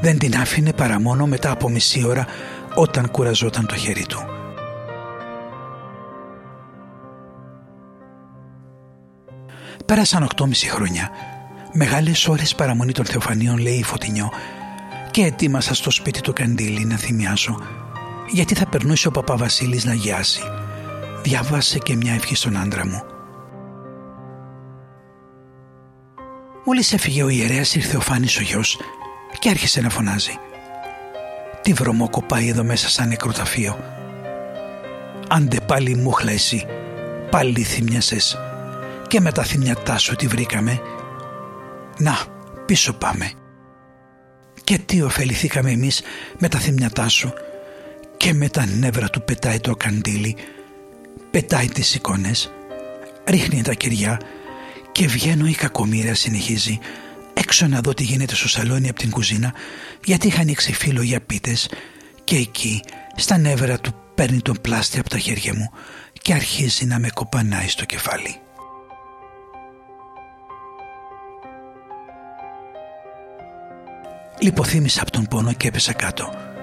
Δεν 0.00 0.18
την 0.18 0.36
άφηνε 0.36 0.72
παρά 0.72 1.00
μόνο 1.00 1.26
μετά 1.26 1.50
από 1.50 1.68
μισή 1.68 2.04
ώρα 2.06 2.26
όταν 2.74 3.10
κουραζόταν 3.10 3.66
το 3.66 3.74
χέρι 3.74 4.06
του. 4.06 4.18
Πέρασαν 9.86 10.22
οκτώμιση 10.22 10.68
χρόνια. 10.68 11.10
Μεγάλες 11.72 12.28
ώρες 12.28 12.54
παραμονή 12.54 12.92
των 12.92 13.04
Θεοφανίων 13.04 13.58
λέει 13.58 13.78
η 13.78 13.82
Φωτεινιό 13.82 14.30
και 15.10 15.22
ετοίμασα 15.22 15.74
στο 15.74 15.90
σπίτι 15.90 16.20
του 16.20 16.32
καντήλι 16.32 16.84
να 16.84 16.96
θυμιάσω 16.96 17.83
γιατί 18.30 18.54
θα 18.54 18.66
περνούσε 18.66 19.08
ο 19.08 19.10
Παπαβασίλης 19.10 19.84
να 19.84 19.94
γιάσει. 19.94 20.42
Διάβασε 21.22 21.78
και 21.78 21.96
μια 21.96 22.14
ευχή 22.14 22.34
στον 22.34 22.56
άντρα 22.56 22.86
μου. 22.86 23.02
Μόλις 26.64 26.92
έφυγε 26.92 27.22
ο 27.22 27.28
ιερέας 27.28 27.74
ήρθε 27.74 27.96
ο 27.96 28.00
Φάνης 28.00 28.38
ο 28.38 28.42
γιος 28.42 28.78
και 29.38 29.48
άρχισε 29.48 29.80
να 29.80 29.90
φωνάζει. 29.90 30.38
Τι 31.62 31.72
βρωμό 31.72 32.10
κοπάει 32.10 32.48
εδώ 32.48 32.64
μέσα 32.64 32.88
σαν 32.88 33.08
νεκροταφείο. 33.08 33.78
Άντε 35.28 35.60
πάλι 35.60 35.96
μούχλα 35.96 36.30
εσύ, 36.30 36.66
πάλι 37.30 37.62
θυμιάσες 37.62 38.38
και 39.08 39.20
με 39.20 39.32
τα 39.32 39.42
θυμιατά 39.42 39.98
σου 39.98 40.16
τη 40.16 40.26
βρήκαμε. 40.26 40.80
Να, 41.98 42.16
πίσω 42.66 42.92
πάμε. 42.92 43.30
Και 44.64 44.78
τι 44.78 45.02
ωφεληθήκαμε 45.02 45.70
εμείς 45.70 46.02
με 46.38 46.48
τα 46.48 46.58
θυμιατά 46.58 47.08
σου 47.08 47.32
και 48.24 48.34
με 48.34 48.48
τα 48.48 48.66
νεύρα 48.66 49.08
του 49.08 49.22
πετάει 49.22 49.60
το 49.60 49.76
καντήλι, 49.76 50.36
πετάει 51.30 51.68
τις 51.68 51.94
εικόνες, 51.94 52.50
ρίχνει 53.24 53.62
τα 53.62 53.72
κεριά 53.72 54.20
και 54.92 55.06
βγαίνω 55.06 55.46
η 55.46 55.52
κακομοίρα 55.52 56.14
συνεχίζει 56.14 56.78
έξω 57.34 57.66
να 57.66 57.80
δω 57.80 57.94
τι 57.94 58.02
γίνεται 58.02 58.34
στο 58.34 58.48
σαλόνι 58.48 58.88
από 58.88 58.98
την 58.98 59.10
κουζίνα 59.10 59.54
γιατί 60.04 60.26
είχα 60.26 60.40
ανοίξει 60.40 60.72
φύλλο 60.72 61.02
για 61.02 61.20
πίτες 61.20 61.68
και 62.24 62.36
εκεί 62.36 62.82
στα 63.16 63.38
νεύρα 63.38 63.78
του 63.78 63.94
παίρνει 64.14 64.40
τον 64.40 64.58
πλάστη 64.60 64.98
από 64.98 65.08
τα 65.08 65.18
χέρια 65.18 65.54
μου 65.54 65.70
και 66.22 66.32
αρχίζει 66.32 66.84
να 66.84 66.98
με 66.98 67.08
κοπανάει 67.14 67.68
στο 67.68 67.84
κεφάλι. 67.84 68.36
Λυποθύμησα 74.38 75.02
από 75.02 75.10
τον 75.10 75.26
πόνο 75.26 75.52
και 75.52 75.68
έπεσα 75.68 75.92
κάτω. 75.92 76.53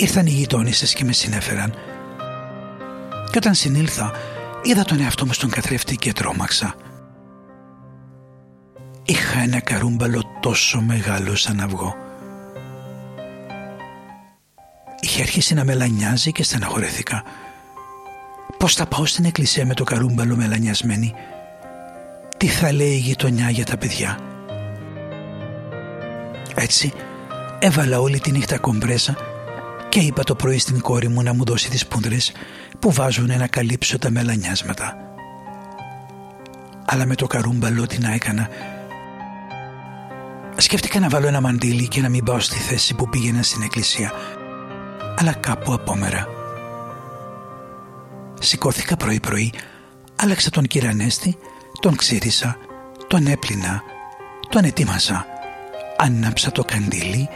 Ήρθαν 0.00 0.26
οι 0.26 0.30
γειτόνισες 0.30 0.92
και 0.92 1.04
με 1.04 1.12
συνέφεραν 1.12 1.74
και 3.30 3.36
όταν 3.36 3.54
συνήλθα 3.54 4.12
είδα 4.62 4.84
τον 4.84 5.00
εαυτό 5.00 5.26
μου 5.26 5.32
στον 5.32 5.50
καθρέφτη 5.50 5.96
και 5.96 6.12
τρόμαξα. 6.12 6.74
Είχα 9.04 9.40
ένα 9.40 9.60
καρούμπαλο 9.60 10.22
τόσο 10.40 10.80
μεγάλο 10.80 11.34
σαν 11.36 11.60
αυγό. 11.60 11.94
Είχε 15.00 15.22
αρχίσει 15.22 15.54
να 15.54 15.64
μελανιάζει 15.64 16.32
και 16.32 16.42
στεναχωρέθηκα. 16.42 17.22
Πώς 18.58 18.74
θα 18.74 18.86
πάω 18.86 19.06
στην 19.06 19.24
εκκλησία 19.24 19.66
με 19.66 19.74
το 19.74 19.84
καρούμπαλο 19.84 20.36
μελανιασμένη; 20.36 21.14
Τι 22.36 22.46
θα 22.46 22.72
λέει 22.72 22.92
η 22.92 22.98
γειτονιά 22.98 23.50
για 23.50 23.64
τα 23.64 23.76
παιδιά; 23.76 24.18
Έτσι 26.54 26.92
έβαλα 27.58 28.00
όλη 28.00 28.20
τη 28.20 28.30
νύχτα 28.30 28.58
κομπρέσα 28.58 29.16
και 29.90 30.00
είπα 30.00 30.22
το 30.24 30.34
πρωί 30.34 30.58
στην 30.58 30.80
κόρη 30.80 31.08
μου 31.08 31.22
να 31.22 31.32
μου 31.34 31.44
δώσει 31.44 31.70
τις 31.70 31.86
πούντρες 31.86 32.32
που 32.78 32.92
βάζουν 32.92 33.26
να 33.26 33.46
καλύψω 33.46 33.98
τα 33.98 34.10
μελανιάσματα. 34.10 34.96
Αλλά 36.84 37.06
με 37.06 37.14
το 37.14 37.26
καρούμπαλο 37.26 37.86
τι 37.86 37.98
να 37.98 38.12
έκανα 38.12 38.48
Σκέφτηκα 40.56 41.00
να 41.00 41.08
βάλω 41.08 41.26
ένα 41.26 41.40
μαντίλι 41.40 41.88
και 41.88 42.00
να 42.00 42.08
μην 42.08 42.24
πάω 42.24 42.38
στη 42.40 42.58
θέση 42.58 42.94
που 42.94 43.08
πήγαινα 43.08 43.42
στην 43.42 43.62
εκκλησία 43.62 44.12
αλλά 45.20 45.32
κάπου 45.32 45.72
απόμερα. 45.72 46.26
Σηκώθηκα 48.40 48.96
πρωί-πρωί, 48.96 49.52
άλλαξα 50.16 50.50
τον 50.50 50.64
κυρανέστη, 50.64 51.36
τον 51.80 51.96
ξύρισα, 51.96 52.56
τον 53.06 53.26
έπλυνα, 53.26 53.82
τον 54.48 54.64
ετοίμασα. 54.64 55.26
Άναψα 55.96 56.52
το 56.52 56.64
καντήλι, 56.64 57.28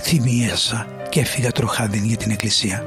θυμίασα 0.00 0.86
και 1.08 1.20
έφυγα 1.20 1.52
τροχάδιν 1.52 2.04
για 2.04 2.16
την 2.16 2.30
εκκλησία. 2.30 2.84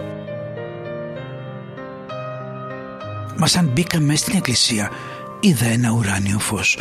Μα 3.38 3.48
σαν 3.48 3.66
μπήκα 3.74 4.00
μέσα 4.00 4.24
στην 4.24 4.36
εκκλησία, 4.36 4.92
είδα 5.40 5.66
ένα 5.66 5.92
ουράνιο 5.92 6.40
φως. 6.40 6.78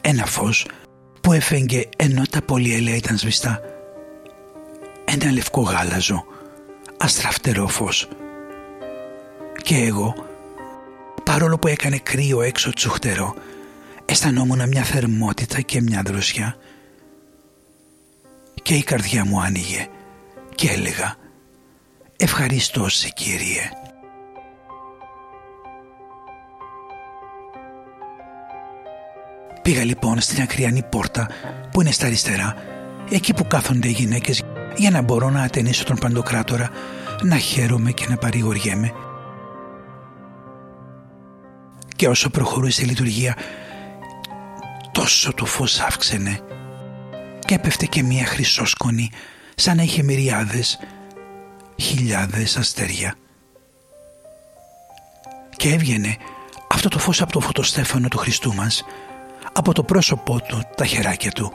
Ένα 0.00 0.26
φως 0.26 0.66
που 1.20 1.32
έφεγγε 1.32 1.88
ενώ 1.96 2.22
τα 2.30 2.42
πολυέλαια 2.42 2.96
ήταν 2.96 3.18
σβηστά. 3.18 3.60
Ένα 5.04 5.32
λευκό 5.32 5.60
γάλαζο, 5.60 6.24
αστραφτερό 6.96 7.66
φως. 7.66 8.08
Και 9.62 9.76
εγώ, 9.76 10.14
παρόλο 11.24 11.58
που 11.58 11.68
έκανε 11.68 11.98
κρύο 11.98 12.42
έξω 12.42 12.72
τσουχτερό, 12.72 13.34
αισθανόμουν 14.04 14.68
μια 14.68 14.82
θερμότητα 14.82 15.60
και 15.60 15.80
μια 15.80 16.02
δροσιά. 16.04 16.56
Και 18.62 18.74
η 18.74 18.82
καρδιά 18.82 19.24
μου 19.24 19.40
άνοιγε 19.40 19.86
και 20.54 20.68
έλεγα 20.70 21.14
«Ευχαριστώ 22.16 22.88
σε 22.88 23.08
Κύριε». 23.08 23.70
Πήγα 29.62 29.84
λοιπόν 29.84 30.20
στην 30.20 30.42
ακριανή 30.42 30.82
πόρτα 30.82 31.28
που 31.70 31.80
είναι 31.80 31.90
στα 31.90 32.06
αριστερά, 32.06 32.54
εκεί 33.10 33.34
που 33.34 33.46
κάθονται 33.46 33.88
οι 33.88 33.92
γυναίκες 33.92 34.42
για 34.76 34.90
να 34.90 35.02
μπορώ 35.02 35.30
να 35.30 35.42
ατενίσω 35.42 35.84
τον 35.84 35.96
Παντοκράτορα, 35.96 36.70
να 37.22 37.36
χαίρομαι 37.36 37.92
και 37.92 38.06
να 38.08 38.16
παρηγοριέμαι. 38.16 38.92
Και 41.96 42.08
όσο 42.08 42.30
προχωρούσε 42.30 42.82
η 42.82 42.84
λειτουργία, 42.84 43.36
τόσο 44.92 45.32
το 45.32 45.44
φως 45.44 45.80
αύξαινε 45.80 46.40
και 47.52 47.58
έπεφτε 47.58 47.86
και 47.86 48.02
μία 48.02 48.24
χρυσόσκονη 48.24 49.10
σαν 49.54 49.76
να 49.76 49.82
είχε 49.82 50.02
μυριάδες, 50.02 50.78
χιλιάδες 51.80 52.56
αστέρια. 52.56 53.14
Και 55.56 55.68
έβγαινε 55.68 56.16
αυτό 56.68 56.88
το 56.88 56.98
φως 56.98 57.22
από 57.22 57.32
το 57.32 57.40
φωτοστέφανο 57.40 58.08
του 58.08 58.18
Χριστού 58.18 58.54
μας 58.54 58.84
από 59.52 59.72
το 59.72 59.82
πρόσωπό 59.82 60.40
του, 60.40 60.62
τα 60.76 60.84
χεράκια 60.86 61.30
του, 61.30 61.52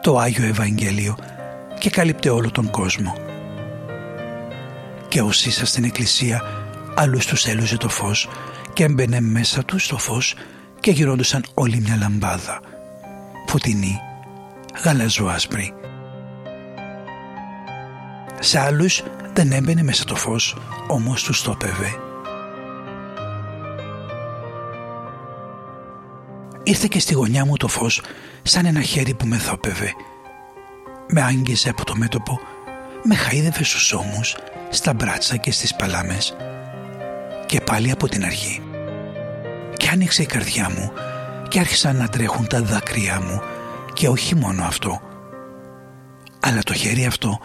το 0.00 0.18
Άγιο 0.18 0.44
Ευαγγέλιο 0.44 1.16
και 1.78 1.90
κάλυπτε 1.90 2.30
όλο 2.30 2.50
τον 2.50 2.70
κόσμο. 2.70 3.14
Και 5.08 5.20
όσοι 5.20 5.48
ήσασταν 5.48 5.66
στην 5.66 5.84
εκκλησία, 5.84 6.42
άλλους 6.94 7.26
τους 7.26 7.46
έλουζε 7.46 7.76
το 7.76 7.88
φως 7.88 8.28
και 8.72 8.84
έμπαινε 8.84 9.20
μέσα 9.20 9.64
τους 9.64 9.86
το 9.86 9.98
φως 9.98 10.34
και 10.80 10.90
γυρόντουσαν 10.90 11.44
όλη 11.54 11.80
μια 11.80 11.96
λαμπάδα, 11.96 12.60
φωτεινή, 13.46 14.00
γαλαζοάσπρη. 14.84 15.74
Σε 18.40 18.60
άλλους 18.60 19.02
δεν 19.32 19.52
έμπαινε 19.52 19.82
μέσα 19.82 20.04
το 20.04 20.14
φως, 20.14 20.56
όμως 20.88 21.22
τους 21.22 21.42
το 21.42 21.50
έπεβε 21.50 21.98
Ήρθε 26.62 26.86
και 26.90 27.00
στη 27.00 27.14
γωνιά 27.14 27.44
μου 27.44 27.56
το 27.56 27.68
φως 27.68 28.02
σαν 28.42 28.66
ένα 28.66 28.80
χέρι 28.80 29.14
που 29.14 29.26
με 29.26 29.36
θόπευε. 29.36 29.92
Με 31.08 31.22
άγγιζε 31.22 31.68
από 31.68 31.84
το 31.84 31.96
μέτωπο, 31.96 32.40
με 33.02 33.16
χαΐδευε 33.16 33.62
στους 33.62 33.92
ώμους, 33.92 34.36
στα 34.70 34.92
μπράτσα 34.94 35.36
και 35.36 35.52
στις 35.52 35.74
παλάμες. 35.74 36.36
Και 37.46 37.60
πάλι 37.60 37.90
από 37.90 38.08
την 38.08 38.24
αρχή. 38.24 38.62
Και 39.76 39.88
άνοιξε 39.92 40.22
η 40.22 40.26
καρδιά 40.26 40.70
μου 40.70 40.92
και 41.48 41.58
άρχισαν 41.58 41.96
να 41.96 42.08
τρέχουν 42.08 42.46
τα 42.46 42.62
δάκρυά 42.62 43.20
μου 43.20 43.40
και 44.00 44.08
όχι 44.08 44.34
μόνο 44.34 44.64
αυτό. 44.64 45.00
Αλλά 46.40 46.62
το 46.62 46.74
χέρι 46.74 47.06
αυτό 47.06 47.40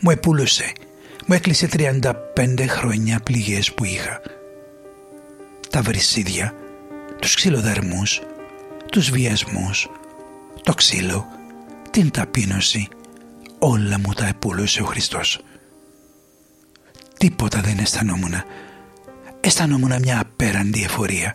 μου 0.00 0.10
επούλωσε, 0.10 0.72
μου 1.26 1.34
έκλεισε 1.34 1.68
35 1.72 2.12
χρόνια 2.68 3.20
πληγές 3.20 3.72
που 3.72 3.84
είχα. 3.84 4.20
Τα 5.70 5.82
βρυσίδια, 5.82 6.54
τους 7.20 7.34
ξυλοδαρμούς, 7.34 8.22
τους 8.90 9.10
βιασμούς, 9.10 9.88
το 10.62 10.74
ξύλο, 10.74 11.26
την 11.90 12.10
ταπείνωση, 12.10 12.88
όλα 13.58 13.98
μου 13.98 14.12
τα 14.12 14.26
επούλωσε 14.26 14.82
ο 14.82 14.84
Χριστός. 14.84 15.40
Τίποτα 17.18 17.60
δεν 17.60 17.78
αισθανόμουν. 17.78 18.34
Αισθανόμουν 19.40 19.98
μια 19.98 20.20
απέραντη 20.20 20.82
εφορία. 20.82 21.34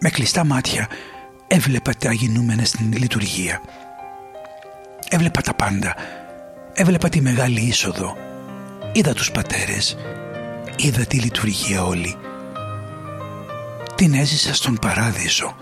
Με 0.00 0.10
κλειστά 0.10 0.44
μάτια 0.44 0.88
έβλεπα 1.46 1.92
τα 1.98 2.12
γινούμενα 2.12 2.64
στην 2.64 2.92
λειτουργία. 2.92 3.60
Έβλεπα 5.08 5.40
τα 5.40 5.54
πάντα. 5.54 5.94
Έβλεπα 6.72 7.08
τη 7.08 7.20
μεγάλη 7.20 7.60
είσοδο. 7.60 8.16
Είδα 8.92 9.12
τους 9.14 9.30
πατέρες. 9.30 9.96
Είδα 10.76 11.04
τη 11.04 11.18
λειτουργία 11.18 11.84
όλη 11.84 12.16
την 13.94 14.14
έζησα 14.14 14.54
στον 14.54 14.78
παράδεισο 14.80 15.56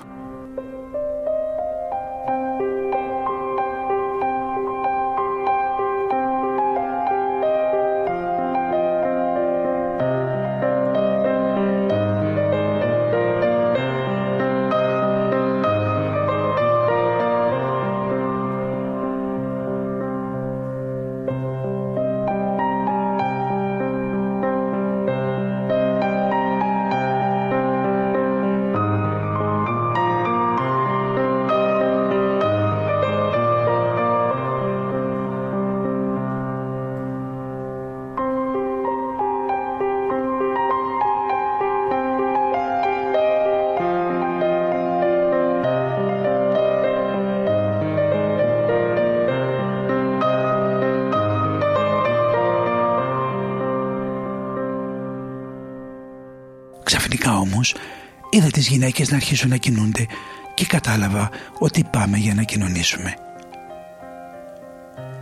είδα 58.43 58.51
τις 58.51 58.68
γυναίκες 58.68 59.11
να 59.11 59.16
αρχίσουν 59.16 59.49
να 59.51 59.57
κινούνται 59.57 60.07
και 60.55 60.66
κατάλαβα 60.66 61.30
ότι 61.59 61.84
πάμε 61.90 62.18
για 62.18 62.34
να 62.34 62.43
κοινωνήσουμε. 62.43 63.14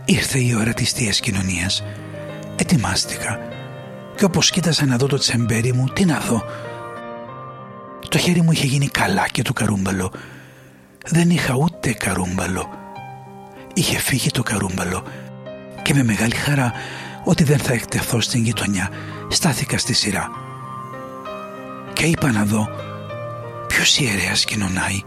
Ήρθε 0.05 0.39
η 0.39 0.55
ώρα 0.59 0.73
της 0.73 0.91
θείας 0.91 1.19
κοινωνίας. 1.19 1.83
Ετοιμάστηκα 2.55 3.39
και 4.15 4.25
όπως 4.25 4.49
κοίταζα 4.49 4.85
να 4.85 4.97
δω 4.97 5.07
το 5.07 5.17
τσεμπέρι 5.17 5.73
μου, 5.73 5.85
τι 5.93 6.05
να 6.05 6.19
δω. 6.19 6.43
Το 8.09 8.17
χέρι 8.17 8.41
μου 8.41 8.51
είχε 8.51 8.65
γίνει 8.65 8.87
καλά 8.87 9.27
και 9.27 9.41
το 9.41 9.53
καρούμπαλο. 9.53 10.11
Δεν 11.05 11.29
είχα 11.29 11.53
ούτε 11.53 11.93
καρούμπαλο. 11.93 12.69
Είχε 13.73 13.97
φύγει 13.97 14.31
το 14.31 14.43
καρούμπαλο 14.43 15.03
και 15.81 15.93
με 15.93 16.03
μεγάλη 16.03 16.35
χαρά 16.35 16.73
ότι 17.23 17.43
δεν 17.43 17.57
θα 17.57 17.73
εκτεθώ 17.73 18.21
στην 18.21 18.43
γειτονιά 18.43 18.89
στάθηκα 19.27 19.77
στη 19.77 19.93
σειρά. 19.93 20.29
Και 21.93 22.05
είπα 22.05 22.31
να 22.31 22.43
δω 22.45 22.90
ποιος 23.81 23.97
ιερέας 23.97 24.45
κοινωνάει. 24.45 25.01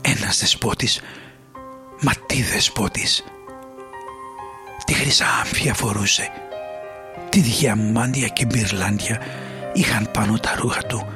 Ένας 0.00 0.38
δεσπότης, 0.38 1.00
μα 2.00 2.12
τι 2.26 2.42
δεσπότης. 2.42 3.24
Τη 4.84 4.92
χρυσά 4.92 5.26
άμφια 5.40 5.74
φορούσε. 5.74 6.32
Τη 7.28 7.40
διαμάντια 7.40 8.28
και 8.28 8.44
μπυρλάντια 8.44 9.20
είχαν 9.72 10.10
πάνω 10.10 10.38
τα 10.38 10.54
ρούχα 10.56 10.82
του. 10.82 11.06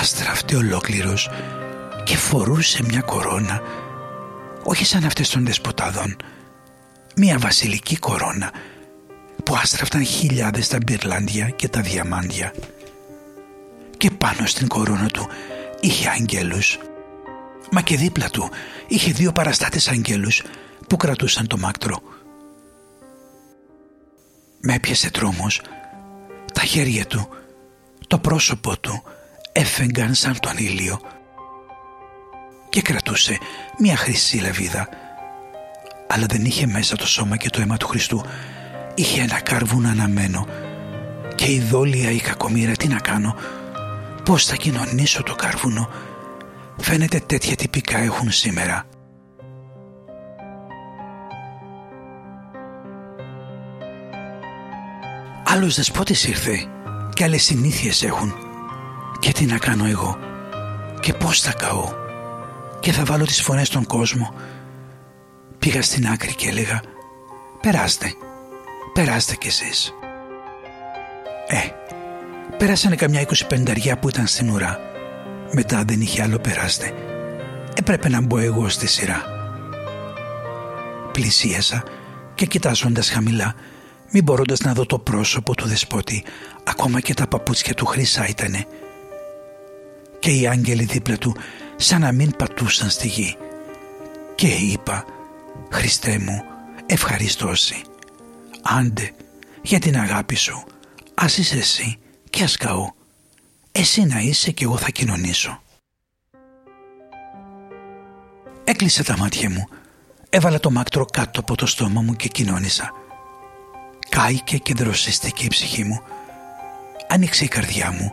Άστραφτε 0.00 0.56
ολόκληρος 0.56 1.30
και 2.04 2.16
φορούσε 2.16 2.82
μια 2.82 3.00
κορώνα 3.00 3.60
όχι 4.62 4.84
σαν 4.84 5.04
αυτές 5.04 5.30
των 5.30 5.44
δεσποτάδων 5.44 6.16
μια 7.16 7.38
βασιλική 7.38 7.96
κορώνα 7.96 8.52
που 9.44 9.56
άστραφταν 9.56 10.04
χιλιάδες 10.04 10.68
τα 10.68 10.78
μπυρλάντια 10.84 11.48
και 11.48 11.68
τα 11.68 11.80
διαμάντια 11.80 12.52
και 14.04 14.10
πάνω 14.10 14.46
στην 14.46 14.68
κορώνα 14.68 15.06
του 15.06 15.28
είχε 15.80 16.08
αγγέλους. 16.08 16.78
Μα 17.70 17.80
και 17.80 17.96
δίπλα 17.96 18.28
του 18.30 18.50
είχε 18.86 19.12
δύο 19.12 19.32
παραστάτες 19.32 19.88
αγγέλους 19.88 20.42
που 20.88 20.96
κρατούσαν 20.96 21.46
το 21.46 21.58
μάκτρο. 21.58 22.02
Με 24.60 24.74
έπιασε 24.74 25.10
τρόμος. 25.10 25.62
Τα 26.52 26.60
χέρια 26.60 27.06
του 27.06 27.28
το 28.06 28.18
πρόσωπο 28.18 28.78
του 28.78 29.02
έφεγγαν 29.52 30.14
σαν 30.14 30.40
τον 30.40 30.56
ήλιο. 30.56 31.00
Και 32.68 32.82
κρατούσε 32.82 33.38
μια 33.78 33.96
χρυσή 33.96 34.36
λαβίδα. 34.36 34.88
Αλλά 36.08 36.26
δεν 36.26 36.44
είχε 36.44 36.66
μέσα 36.66 36.96
το 36.96 37.06
σώμα 37.06 37.36
και 37.36 37.50
το 37.50 37.60
αίμα 37.60 37.76
του 37.76 37.86
Χριστού. 37.86 38.24
Είχε 38.94 39.20
ένα 39.20 39.40
καρβούν 39.40 39.86
αναμένο. 39.86 40.46
Και 41.34 41.52
η 41.52 41.60
δόλια 41.60 42.10
η 42.10 42.18
κακομήρα 42.20 42.72
τι 42.72 42.88
να 42.88 42.98
κάνω; 42.98 43.36
Πως 44.24 44.44
θα 44.44 44.56
κοινωνήσω 44.56 45.22
το 45.22 45.34
καρβούνο; 45.34 45.88
Φαίνεται 46.76 47.18
τέτοια 47.26 47.56
τυπικά 47.56 47.98
έχουν 47.98 48.30
σήμερα. 48.30 48.86
Άλλος 55.44 55.76
δεσπότης 55.76 56.24
ήρθε 56.24 56.66
και 57.14 57.24
άλλες 57.24 57.42
συνήθειες 57.42 58.02
έχουν. 58.02 58.34
Και 59.18 59.32
τι 59.32 59.44
να 59.44 59.58
κάνω 59.58 59.84
εγώ; 59.84 60.18
Και 61.00 61.12
πως 61.12 61.40
θα 61.40 61.52
καώ; 61.52 61.92
Και 62.80 62.92
θα 62.92 63.04
βάλω 63.04 63.24
τις 63.24 63.42
φωνές 63.42 63.66
στον 63.66 63.84
κόσμο; 63.84 64.34
Πήγα 65.58 65.82
στην 65.82 66.08
άκρη 66.08 66.34
και 66.34 66.48
έλεγα 66.48 66.82
περάστε 67.64 68.14
περάστε 68.92 69.34
κι 69.34 69.46
εσείς 69.46 69.94
ε 71.46 71.83
πέρασανε 72.58 72.96
καμιά 72.96 73.26
25 73.48 73.92
που 74.00 74.08
ήταν 74.08 74.26
στην 74.26 74.50
ουρά. 74.50 74.78
Μετά 75.52 75.84
δεν 75.86 76.00
είχε 76.00 76.22
άλλο 76.22 76.38
περάστε 76.38 76.94
έπρεπε 77.74 78.08
να 78.08 78.20
μπω 78.20 78.38
εγώ 78.38 78.68
στη 78.68 78.86
σειρά. 78.86 79.22
Πλησίασα 81.12 81.82
και 82.34 82.46
κοιτάζοντας 82.46 83.10
χαμηλά 83.10 83.54
μην 84.10 84.24
μπορώντας 84.24 84.60
να 84.60 84.72
δω 84.72 84.86
το 84.86 84.98
πρόσωπο 84.98 85.54
του 85.54 85.66
δεσπότη 85.66 86.24
ακόμα 86.64 87.00
και 87.00 87.14
τα 87.14 87.26
παπούτσια 87.26 87.74
του 87.74 87.86
χρυσά 87.86 88.28
ήτανε. 88.28 88.66
Και 90.18 90.30
οι 90.30 90.46
άγγελοι 90.46 90.84
δίπλα 90.84 91.16
του 91.16 91.36
σαν 91.76 92.00
να 92.00 92.12
μην 92.12 92.36
πατούσαν 92.36 92.90
στη 92.90 93.08
γη. 93.08 93.36
Και 94.34 94.46
είπα 94.46 95.04
«Χριστέ 95.70 96.18
μου, 96.18 96.42
ευχαριστώσει. 96.86 97.82
Άντε, 98.62 99.10
για 99.62 99.78
την 99.78 99.98
αγάπη 99.98 100.34
σου, 100.34 100.64
ας 101.14 101.38
είσαι 101.38 101.56
εσύ 101.56 101.98
και 102.34 102.42
ας 102.42 102.56
καώ. 102.56 102.90
Εσύ 103.72 104.04
να 104.04 104.20
είσαι 104.20 104.50
και 104.50 104.64
εγώ 104.64 104.76
θα 104.76 104.90
κοινωνήσω». 104.90 105.62
Έκλεισα 108.64 109.04
τα 109.04 109.16
μάτια 109.18 109.50
μου, 109.50 109.68
έβαλα 110.28 110.60
το 110.60 110.70
μάκτρο 110.70 111.04
κάτω 111.04 111.40
από 111.40 111.56
το 111.56 111.66
στόμα 111.66 112.00
μου 112.00 112.14
και 112.14 112.28
κοινώνησα. 112.28 112.92
Κάηκε 114.08 114.56
και 114.56 114.74
δροσιστική 114.74 115.44
η 115.44 115.48
ψυχή 115.48 115.84
μου. 115.84 116.02
Άνοιξε 117.08 117.44
η 117.44 117.48
καρδιά 117.48 117.92
μου 117.92 118.12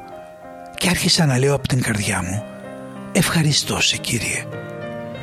και 0.77 0.89
άρχισα 0.89 1.25
να 1.25 1.37
λέω 1.37 1.55
από 1.55 1.67
την 1.67 1.81
καρδιά 1.81 2.21
μου 2.23 2.43
«Ευχαριστώ 3.11 3.81
σε 3.81 3.97
Κύριε, 3.97 4.47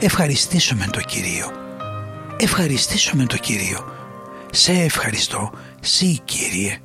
ευχαριστήσω 0.01 0.74
με 0.74 0.86
το 0.86 1.01
Κύριο, 1.01 1.51
ευχαριστήσω 2.36 3.16
με 3.16 3.26
το 3.26 3.36
Κύριο, 3.36 3.92
σε 4.53 4.72
ευχαριστώ, 4.72 5.51
σύ 5.80 6.18
Κύριε». 6.24 6.80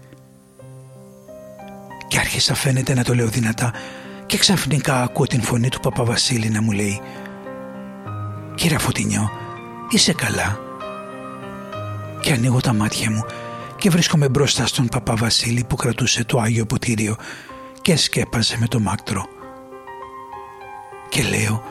Και 2.14 2.20
άρχισα 2.20 2.55
φαίνεται 2.55 2.93
να 2.93 3.03
το 3.03 3.16
λέω 3.16 3.28
δυνατά 3.28 3.74
και 4.26 4.38
ξαφνικά 4.38 5.01
ακούω 5.01 5.28
την 5.28 5.41
φωνή 5.41 5.70
του 5.70 5.80
Παπαβασίλη 5.80 6.49
να 6.49 6.61
μου 6.61 6.72
λέει 6.72 7.01
«Κύριε 8.55 8.78
Φωτεινιό, 8.78 9.30
είσαι 9.89 10.14
καλά» 10.14 10.59
και 12.22 12.32
ανοίγω 12.34 12.59
τα 12.59 12.74
μάτια 12.74 13.11
μου 13.11 13.26
και 13.78 13.89
βρίσκομαι 13.89 14.30
μπροστά 14.30 14.66
στον 14.68 14.88
Παπαβασίλη 14.88 15.64
που 15.64 15.76
κρατούσε 15.76 16.24
το 16.24 16.39
Άγιο 16.39 16.66
Ποτήριο 16.66 17.16
και 17.82 17.95
σκέπαζε 17.95 18.57
με 18.59 18.68
το 18.68 18.80
μάκτρο. 18.80 19.26
Και 21.09 21.24
λέω 21.24 21.64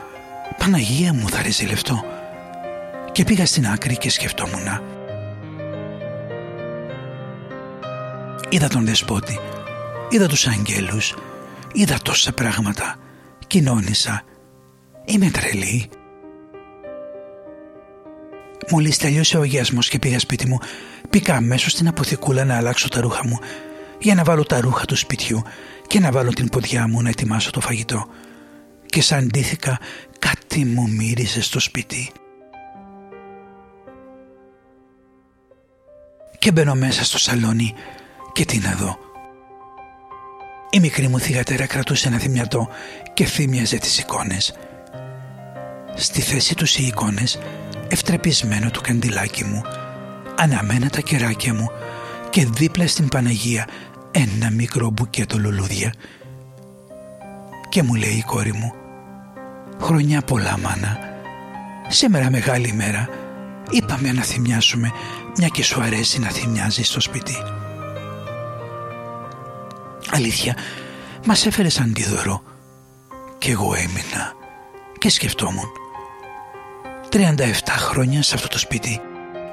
«Παναγία 0.57 1.13
μου 1.13 1.29
θα 1.29 1.41
ρεζιλευτώ» 1.41 2.03
και 3.11 3.23
πήγα 3.23 3.45
στην 3.45 3.67
άκρη 3.67 3.97
και 3.97 4.09
σκεφτόμουν. 4.09 4.81
Είδα 8.49 8.67
τον 8.67 8.85
δεσπότη, 8.85 9.39
είδα 10.13 10.27
τους 10.27 10.47
αγγέλους, 10.47 11.13
είδα 11.73 11.97
τόσα 12.03 12.31
πράγματα, 12.31 12.95
κοινώνησα. 13.47 14.23
Είμαι 15.05 15.29
τρελή. 15.29 15.89
Μόλις 18.69 18.97
τελειώσε 18.97 19.37
ο 19.37 19.43
γέσμος 19.43 19.89
και 19.89 19.99
πήγα 19.99 20.19
σπίτι 20.19 20.47
μου, 20.47 20.57
πήγα 21.09 21.35
αμέσως 21.35 21.71
στην 21.71 21.87
αποθηκούλα 21.87 22.45
να 22.45 22.57
αλλάξω 22.57 22.87
τα 22.87 23.01
ρούχα 23.01 23.27
μου 23.27 23.39
για 23.99 24.15
να 24.15 24.23
βάλω 24.23 24.43
τα 24.43 24.61
ρούχα 24.61 24.85
του 24.85 24.95
σπιτιού 24.95 25.41
και 25.87 25.99
να 25.99 26.11
βάλω 26.11 26.33
την 26.33 26.49
ποδιά 26.49 26.87
μου 26.87 27.01
να 27.01 27.09
ετοιμάσω 27.09 27.51
το 27.51 27.59
φαγητό. 27.59 28.07
Και 28.85 29.01
σαν 29.01 29.27
ντύθηκα 29.27 29.79
κάτι 30.19 30.65
μου 30.65 30.89
μύριζε 30.89 31.41
στο 31.41 31.59
σπίτι. 31.59 32.11
Και 36.39 36.51
μπαίνω 36.51 36.75
μέσα 36.75 37.03
στο 37.03 37.17
σαλόνι 37.17 37.73
και 38.33 38.45
τι 38.45 38.57
να 38.57 38.71
δω. 38.71 39.12
Η 40.73 40.79
μικρή 40.79 41.07
μου 41.07 41.19
θυγατέρα 41.19 41.65
κρατούσε 41.65 42.07
ένα 42.07 42.17
θυμιατό 42.17 42.69
και 43.13 43.25
θύμιαζε 43.25 43.77
τις 43.77 43.99
εικόνες. 43.99 44.53
Στη 45.95 46.21
θέση 46.21 46.55
τους 46.55 46.77
οι 46.77 46.85
εικόνες, 46.85 47.39
ευτρεπισμένο 47.87 48.71
το 48.71 48.81
καντιλάκι 48.81 49.43
μου, 49.43 49.61
αναμένα 50.37 50.89
τα 50.89 51.01
κεράκια 51.01 51.53
μου 51.53 51.71
και 52.29 52.45
δίπλα 52.45 52.87
στην 52.87 53.07
Παναγία 53.07 53.67
ένα 54.11 54.49
μικρό 54.51 54.89
μπουκέτο 54.89 55.37
λουλούδια 55.37 55.93
και 57.69 57.83
μου 57.83 57.93
λέει 57.93 58.15
η 58.17 58.23
κόρη 58.25 58.53
μου 58.53 58.73
«Χρονιά 59.81 60.21
πολλά 60.21 60.57
μάνα, 60.57 60.99
σήμερα 61.87 62.29
μεγάλη 62.29 62.67
ημέρα, 62.67 63.09
είπαμε 63.69 64.11
να 64.11 64.21
θυμιάσουμε 64.21 64.91
μια 65.37 65.47
και 65.47 65.63
σου 65.63 65.81
αρέσει 65.81 66.19
να 66.19 66.27
θυμιάζεις 66.29 66.87
στο 66.87 66.99
σπίτι». 66.99 67.62
Αλήθεια, 70.15 70.57
μας 71.25 71.45
έφερες 71.45 71.79
αντίδωρο 71.79 72.43
και 73.37 73.51
εγώ 73.51 73.73
έμεινα 73.73 74.33
και 74.97 75.09
σκεφτόμουν. 75.09 75.71
37 77.09 77.17
χρόνια 77.67 78.21
σε 78.21 78.35
αυτό 78.35 78.47
το 78.47 78.57
σπίτι 78.57 79.01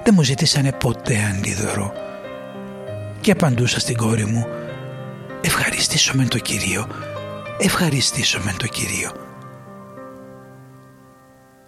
δεν 0.04 0.14
μου 0.16 0.22
ζητήσανε 0.22 0.72
ποτέ 0.72 1.32
αντίδωρο 1.34 1.92
και 3.20 3.30
απαντούσα 3.30 3.80
στην 3.80 3.96
κόρη 3.96 4.24
μου 4.24 4.46
«Ευχαριστήσω 5.40 6.16
με 6.16 6.24
το 6.24 6.38
Κυρίο, 6.38 6.88
ευχαριστήσω 7.58 8.40
με 8.44 8.54
το 8.58 8.66
Κυρίο». 8.66 9.12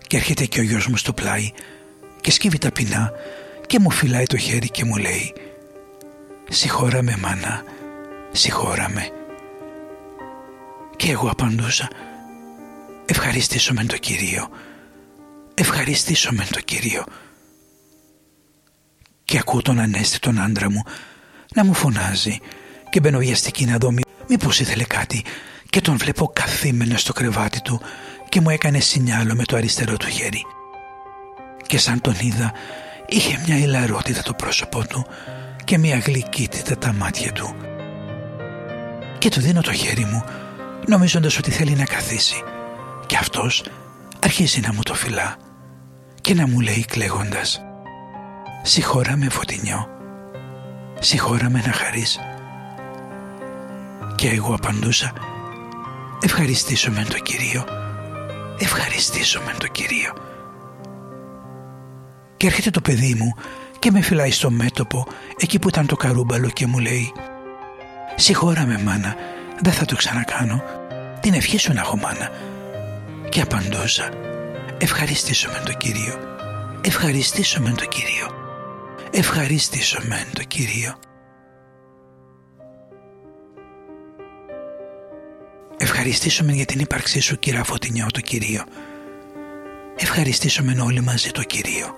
Και 0.06 0.16
έρχεται 0.16 0.44
και 0.44 0.60
ο 0.60 0.62
γιος 0.62 0.86
μου 0.86 0.96
στο 0.96 1.12
πλάι 1.12 1.50
και 2.20 2.30
σκύβει 2.30 2.58
ταπεινά 2.58 3.12
και 3.66 3.78
μου 3.78 3.90
φυλάει 3.90 4.24
το 4.24 4.36
χέρι 4.36 4.68
και 4.68 4.84
μου 4.84 4.96
λέει 4.96 5.34
«Συγχώρα 6.48 7.02
με 7.02 7.16
μάνα, 7.20 7.62
συγχώρα 8.32 8.88
με, 8.88 9.10
Και 10.96 11.10
εγώ 11.10 11.28
απαντούσα. 11.28 11.88
Ευχαριστήσω 13.06 13.72
με 13.72 13.84
το 13.84 13.96
Κυρίο. 13.96 14.48
Ευχαριστήσω 15.54 16.32
με 16.32 16.46
το 16.50 16.60
Κυρίο. 16.60 17.04
Και 19.24 19.38
ακούω 19.38 19.62
τον 19.62 19.78
ανέστη 19.78 20.18
τον 20.18 20.40
άντρα 20.40 20.70
μου 20.70 20.82
να 21.54 21.64
μου 21.64 21.74
φωνάζει 21.74 22.38
και 22.90 23.00
μπαίνω 23.00 23.18
βιαστική 23.18 23.64
να 23.64 23.76
δω 23.78 23.94
μήπως 24.28 24.60
ήθελε 24.60 24.84
κάτι. 24.84 25.24
Και 25.70 25.80
τον 25.80 25.96
βλέπω 25.96 26.30
καθήμενο 26.32 26.96
στο 26.96 27.12
κρεβάτι 27.12 27.60
του 27.60 27.80
και 28.28 28.40
μου 28.40 28.50
έκανε 28.50 28.80
σινιάλο 28.80 29.34
με 29.34 29.44
το 29.44 29.56
αριστερό 29.56 29.96
του 29.96 30.08
χέρι. 30.08 30.46
Και 31.66 31.78
σαν 31.78 32.00
τον 32.00 32.14
είδα 32.20 32.52
είχε 33.08 33.42
μια 33.46 33.56
ηλαρότητα 33.56 34.22
το 34.22 34.32
πρόσωπό 34.32 34.86
του 34.86 35.06
και 35.64 35.78
μια 35.78 35.98
γλυκύτητα 35.98 36.78
τα 36.78 36.92
μάτια 36.92 37.32
του. 37.32 37.71
Και 39.22 39.28
του 39.28 39.40
δίνω 39.40 39.60
το 39.60 39.72
χέρι 39.72 40.04
μου 40.04 40.24
νομίζοντας 40.86 41.38
ότι 41.38 41.50
θέλει 41.50 41.74
να 41.74 41.84
καθίσει 41.84 42.42
και 43.06 43.16
αυτός 43.16 43.64
αρχίζει 44.24 44.60
να 44.60 44.72
μου 44.72 44.82
το 44.82 44.94
φυλά 44.94 45.36
και 46.20 46.34
να 46.34 46.46
μου 46.46 46.60
λέει 46.60 46.84
κλαίγοντας 46.84 47.62
«Συγχώρα 48.62 49.16
με 49.16 49.28
φωτεινιό, 49.28 49.88
συγχώρα 50.98 51.50
με 51.50 51.62
να 51.66 51.72
χαρείς». 51.72 52.18
Και 54.14 54.28
εγώ 54.28 54.54
απαντούσα 54.54 55.12
«Ευχαριστήσω 56.22 56.90
με 56.90 57.04
το 57.08 57.18
Κυρίο, 57.18 57.64
ευχαριστήσω 58.58 59.40
με 59.40 59.54
το 59.58 59.66
Κυρίο». 59.66 60.12
Και 62.36 62.46
έρχεται 62.46 62.70
το 62.70 62.80
παιδί 62.80 63.14
μου 63.14 63.34
και 63.78 63.90
με 63.90 64.00
φυλάει 64.00 64.30
στο 64.30 64.50
μέτωπο 64.50 65.06
εκεί 65.36 65.58
που 65.58 65.68
ήταν 65.68 65.86
το 65.86 65.96
καρούμπαλο 65.96 66.48
και 66.48 66.66
μου 66.66 66.78
λέει 66.78 67.12
«Συγχώρα 68.16 68.66
με 68.66 68.78
μάνα, 68.78 69.16
δεν 69.60 69.72
θα 69.72 69.84
το 69.84 69.96
ξανακάνω, 69.96 70.62
την 71.20 71.34
ευχή 71.34 71.58
σου 71.58 71.72
να 71.72 71.80
έχω 71.80 71.96
μάνα». 71.96 72.30
Και 73.28 73.40
απαντούσα 73.40 74.08
«Ευχαριστήσω 74.78 75.48
με 75.50 75.62
το 75.64 75.72
Κύριο, 75.72 76.18
ευχαριστήσω 76.80 77.60
με 77.60 77.74
το 77.76 77.84
Κύριο, 77.84 78.28
ευχαριστήσω 79.10 80.00
με 80.02 80.26
το 80.32 80.42
Κύριο». 80.42 80.94
Ευχαριστήσουμε 85.82 86.52
για 86.52 86.64
την 86.64 86.80
ύπαρξή 86.80 87.20
σου 87.20 87.38
κύρα 87.38 87.64
Φωτεινιό 87.64 88.06
το 88.12 88.20
Κυρίο. 88.20 88.64
Ευχαριστήσουμε 89.96 90.76
όλοι 90.82 91.00
μαζί 91.00 91.30
το 91.30 91.42
Κυρίο. 91.42 91.94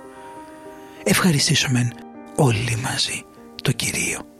Ευχαριστήσουμε 1.05 1.91
όλοι 2.35 2.77
μαζί 2.77 3.25
το 3.63 3.73
Κυρίο. 3.73 4.34